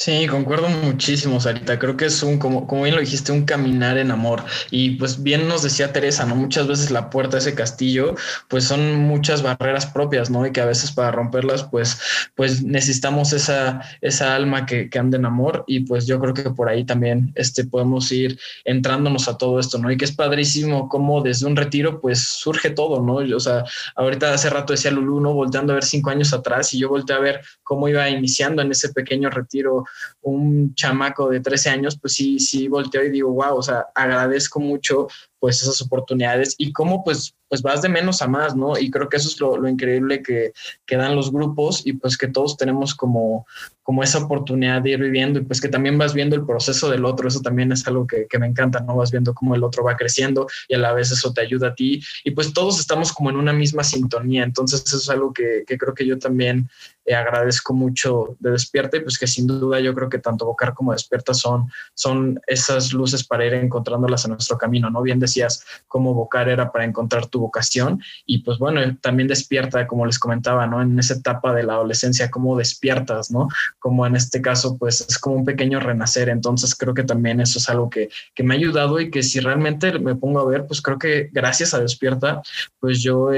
[0.00, 1.76] Sí, concuerdo muchísimo, Sarita.
[1.76, 4.44] Creo que es un, como, como bien lo dijiste, un caminar en amor.
[4.70, 6.36] Y pues bien nos decía Teresa, ¿no?
[6.36, 8.14] Muchas veces la puerta de ese castillo,
[8.46, 10.46] pues son muchas barreras propias, ¿no?
[10.46, 12.00] Y que a veces para romperlas, pues,
[12.36, 15.64] pues necesitamos esa, esa alma que, que ande en amor.
[15.66, 19.78] Y pues yo creo que por ahí también este, podemos ir entrándonos a todo esto,
[19.78, 19.90] ¿no?
[19.90, 23.16] Y que es padrísimo cómo desde un retiro, pues surge todo, ¿no?
[23.36, 23.64] O sea,
[23.96, 25.32] ahorita hace rato decía Lulu, ¿no?
[25.34, 28.70] Volteando a ver cinco años atrás y yo volteé a ver cómo iba iniciando en
[28.70, 29.86] ese pequeño retiro
[30.22, 34.60] un chamaco de 13 años, pues sí, sí volteo y digo, wow, o sea, agradezco
[34.60, 35.08] mucho
[35.40, 38.76] pues esas oportunidades y cómo pues, pues vas de menos a más, ¿no?
[38.76, 40.52] Y creo que eso es lo, lo increíble que,
[40.84, 43.46] que, dan los grupos y pues que todos tenemos como,
[43.82, 47.04] como esa oportunidad de ir viviendo y pues que también vas viendo el proceso del
[47.04, 48.96] otro, eso también es algo que, que me encanta, ¿no?
[48.96, 51.74] Vas viendo cómo el otro va creciendo y a la vez eso te ayuda a
[51.74, 55.62] ti y pues todos estamos como en una misma sintonía, entonces eso es algo que,
[55.66, 56.68] que creo que yo también
[57.08, 60.74] eh, agradezco mucho de Despierta y pues que sin duda yo creo que tanto Bocar
[60.74, 65.00] como Despierta son, son esas luces para ir encontrándolas en nuestro camino, ¿no?
[65.00, 70.04] Bien decías cómo Bocar era para encontrar tu vocación y pues bueno, también despierta, como
[70.04, 70.82] les comentaba, ¿no?
[70.82, 73.48] En esa etapa de la adolescencia, cómo despiertas, ¿no?
[73.78, 77.58] Como en este caso, pues es como un pequeño renacer, entonces creo que también eso
[77.58, 80.66] es algo que, que me ha ayudado y que si realmente me pongo a ver,
[80.66, 82.42] pues creo que gracias a Despierta,
[82.80, 83.30] pues yo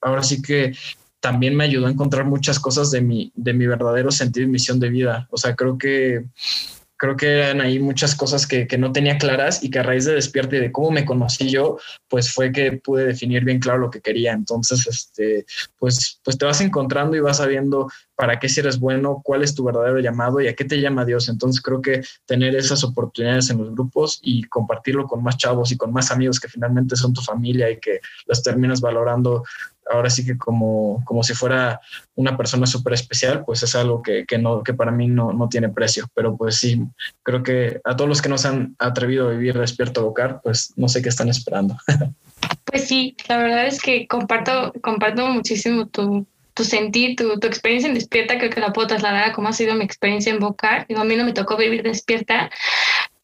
[0.00, 0.74] ahora sí que
[1.20, 4.80] también me ayudó a encontrar muchas cosas de mi, de mi verdadero sentido y misión
[4.80, 5.28] de vida.
[5.30, 6.24] O sea, creo que
[7.00, 10.04] creo que eran ahí muchas cosas que, que, no tenía claras y que a raíz
[10.04, 13.78] de despierta y de cómo me conocí yo, pues fue que pude definir bien claro
[13.78, 14.32] lo que quería.
[14.32, 15.46] Entonces, este,
[15.78, 19.54] pues, pues te vas encontrando y vas sabiendo para qué si eres bueno, cuál es
[19.54, 21.30] tu verdadero llamado y a qué te llama Dios.
[21.30, 25.78] Entonces creo que tener esas oportunidades en los grupos y compartirlo con más chavos y
[25.78, 29.42] con más amigos que finalmente son tu familia y que los terminas valorando
[29.90, 31.80] ahora sí que como, como si fuera
[32.14, 35.48] una persona súper especial, pues es algo que, que, no, que para mí no, no,
[35.48, 36.06] tiene precio.
[36.14, 36.82] Pero pues sí,
[37.22, 40.40] creo que a todos los que no se han atrevido a vivir despierto a bocar,
[40.42, 41.76] pues no sé qué están esperando.
[42.64, 46.24] Pues sí, la verdad es que comparto, comparto muchísimo tu,
[46.54, 49.52] tu sentir, tu, tu, experiencia en despierta, creo que la puedo trasladar a cómo ha
[49.52, 50.86] sido mi experiencia en bocar.
[50.86, 52.50] Digo, a mí no me tocó vivir despierta,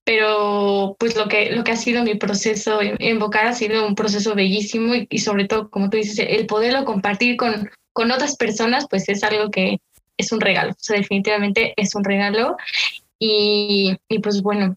[0.07, 3.97] pero pues lo que, lo que ha sido mi proceso en, en ha sido un
[3.97, 8.37] proceso bellísimo y, y, sobre todo, como tú dices, el poderlo compartir con, con otras
[8.37, 9.81] personas, pues es algo que
[10.17, 12.57] es un regalo, o sea, definitivamente es un regalo.
[13.19, 14.77] Y, y pues bueno,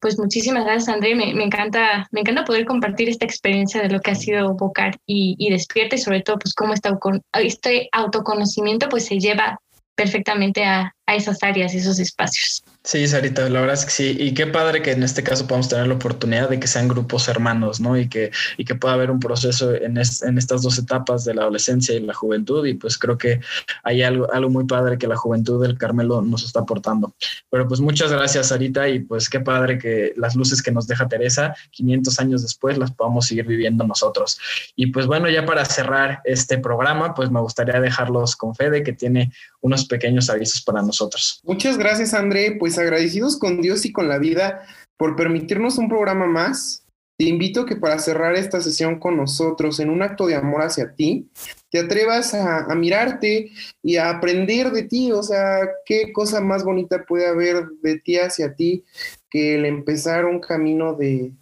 [0.00, 4.00] pues muchísimas gracias André, me, me, encanta, me encanta poder compartir esta experiencia de lo
[4.00, 6.98] que ha sido Bocar y, y despierta y sobre todo pues cómo está,
[7.34, 9.60] este autoconocimiento pues se lleva
[9.94, 12.64] perfectamente a, a esas áreas, esos espacios.
[12.82, 14.16] Sí, Sarita, la verdad es que sí.
[14.18, 17.28] Y qué padre que en este caso podamos tener la oportunidad de que sean grupos
[17.28, 17.98] hermanos, ¿no?
[17.98, 21.34] Y que, y que pueda haber un proceso en, es, en estas dos etapas de
[21.34, 22.64] la adolescencia y la juventud.
[22.64, 23.40] Y pues creo que
[23.84, 27.12] hay algo, algo muy padre que la juventud del Carmelo nos está aportando.
[27.50, 28.88] Pero pues muchas gracias, Sarita.
[28.88, 32.92] Y pues qué padre que las luces que nos deja Teresa 500 años después las
[32.92, 34.38] podamos seguir viviendo nosotros.
[34.74, 38.94] Y pues bueno, ya para cerrar este programa, pues me gustaría dejarlos con Fede, que
[38.94, 41.40] tiene unos pequeños avisos para nosotros.
[41.44, 42.56] Muchas gracias, André.
[42.58, 44.62] Pues agradecidos con Dios y con la vida
[44.96, 46.84] por permitirnos un programa más.
[47.18, 50.94] Te invito que para cerrar esta sesión con nosotros en un acto de amor hacia
[50.94, 51.28] ti,
[51.70, 53.50] te atrevas a, a, mirarte
[53.82, 55.12] y a aprender de ti.
[55.12, 58.84] O sea, qué cosa más bonita puede haber de ti hacia ti
[59.28, 61.32] que el empezar un camino de,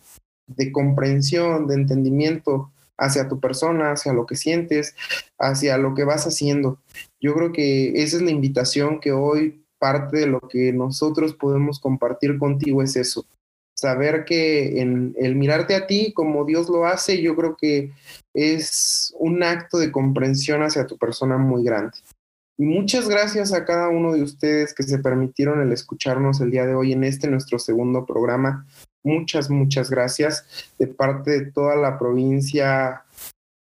[0.48, 4.96] de comprensión, de entendimiento hacia tu persona, hacia lo que sientes,
[5.38, 6.80] hacia lo que vas haciendo.
[7.20, 11.80] Yo creo que esa es la invitación que hoy parte de lo que nosotros podemos
[11.80, 13.26] compartir contigo es eso.
[13.76, 17.92] Saber que en el mirarte a ti como Dios lo hace, yo creo que
[18.34, 21.96] es un acto de comprensión hacia tu persona muy grande.
[22.60, 26.66] Y muchas gracias a cada uno de ustedes que se permitieron el escucharnos el día
[26.66, 28.66] de hoy en este nuestro segundo programa.
[29.04, 33.04] Muchas, muchas gracias de parte de toda la provincia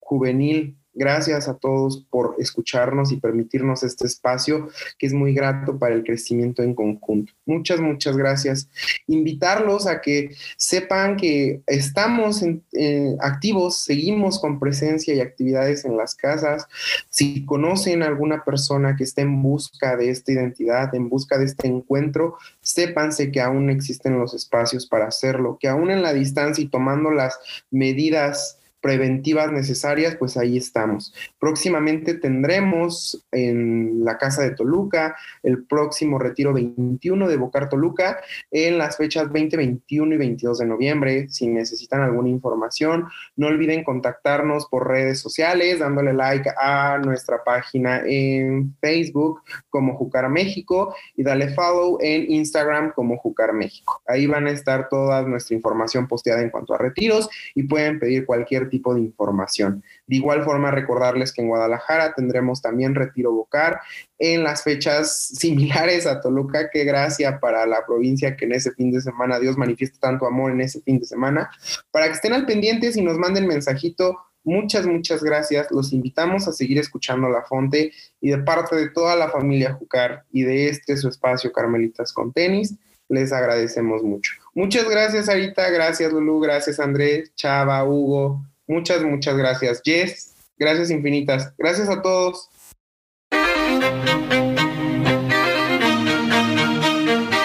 [0.01, 5.95] juvenil Gracias a todos por escucharnos y permitirnos este espacio que es muy grato para
[5.95, 7.35] el crecimiento en conjunto.
[7.45, 8.71] Muchas, muchas gracias.
[9.07, 12.43] Invitarlos a que sepan que estamos
[12.73, 16.67] eh, activos, seguimos con presencia y actividades en las casas.
[17.11, 21.45] Si conocen a alguna persona que esté en busca de esta identidad, en busca de
[21.45, 26.65] este encuentro, sépanse que aún existen los espacios para hacerlo, que aún en la distancia
[26.65, 27.39] y tomando las
[27.71, 31.15] medidas preventivas necesarias, pues ahí estamos.
[31.39, 38.21] Próximamente tendremos en la Casa de Toluca el próximo retiro 21 de Bocar Toluca
[38.51, 41.29] en las fechas 20, 21 y 22 de noviembre.
[41.29, 43.07] Si necesitan alguna información,
[43.37, 50.29] no olviden contactarnos por redes sociales, dándole like a nuestra página en Facebook como Jucar
[50.29, 54.03] México y dale follow en Instagram como Jucar México.
[54.07, 58.27] Ahí van a estar toda nuestra información posteada en cuanto a retiros y pueden pedir
[58.27, 59.83] cualquier tipo de información.
[60.07, 63.81] De igual forma, recordarles que en Guadalajara tendremos también retiro bocar
[64.19, 66.71] en las fechas similares a Toluca.
[66.71, 70.53] Qué gracia para la provincia que en ese fin de semana Dios manifiesta tanto amor
[70.53, 71.51] en ese fin de semana.
[71.91, 74.19] Para que estén al pendientes y nos manden mensajito.
[74.45, 75.71] Muchas, muchas gracias.
[75.73, 80.25] Los invitamos a seguir escuchando La Fonte y de parte de toda la familia Jucar
[80.31, 82.77] y de este su espacio Carmelitas con Tenis,
[83.09, 84.33] les agradecemos mucho.
[84.55, 85.69] Muchas gracias, Arita.
[85.71, 86.41] Gracias, Lulu.
[86.41, 89.81] Gracias, Andrés, Chava, Hugo, Muchas, muchas gracias.
[89.85, 91.55] Jess, gracias infinitas.
[91.57, 92.49] Gracias a todos.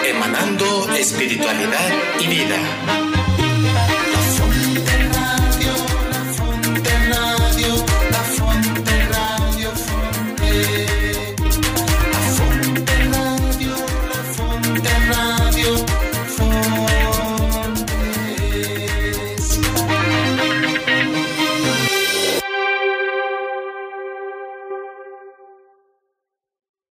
[0.04, 3.01] Emanando espiritualidad y vida.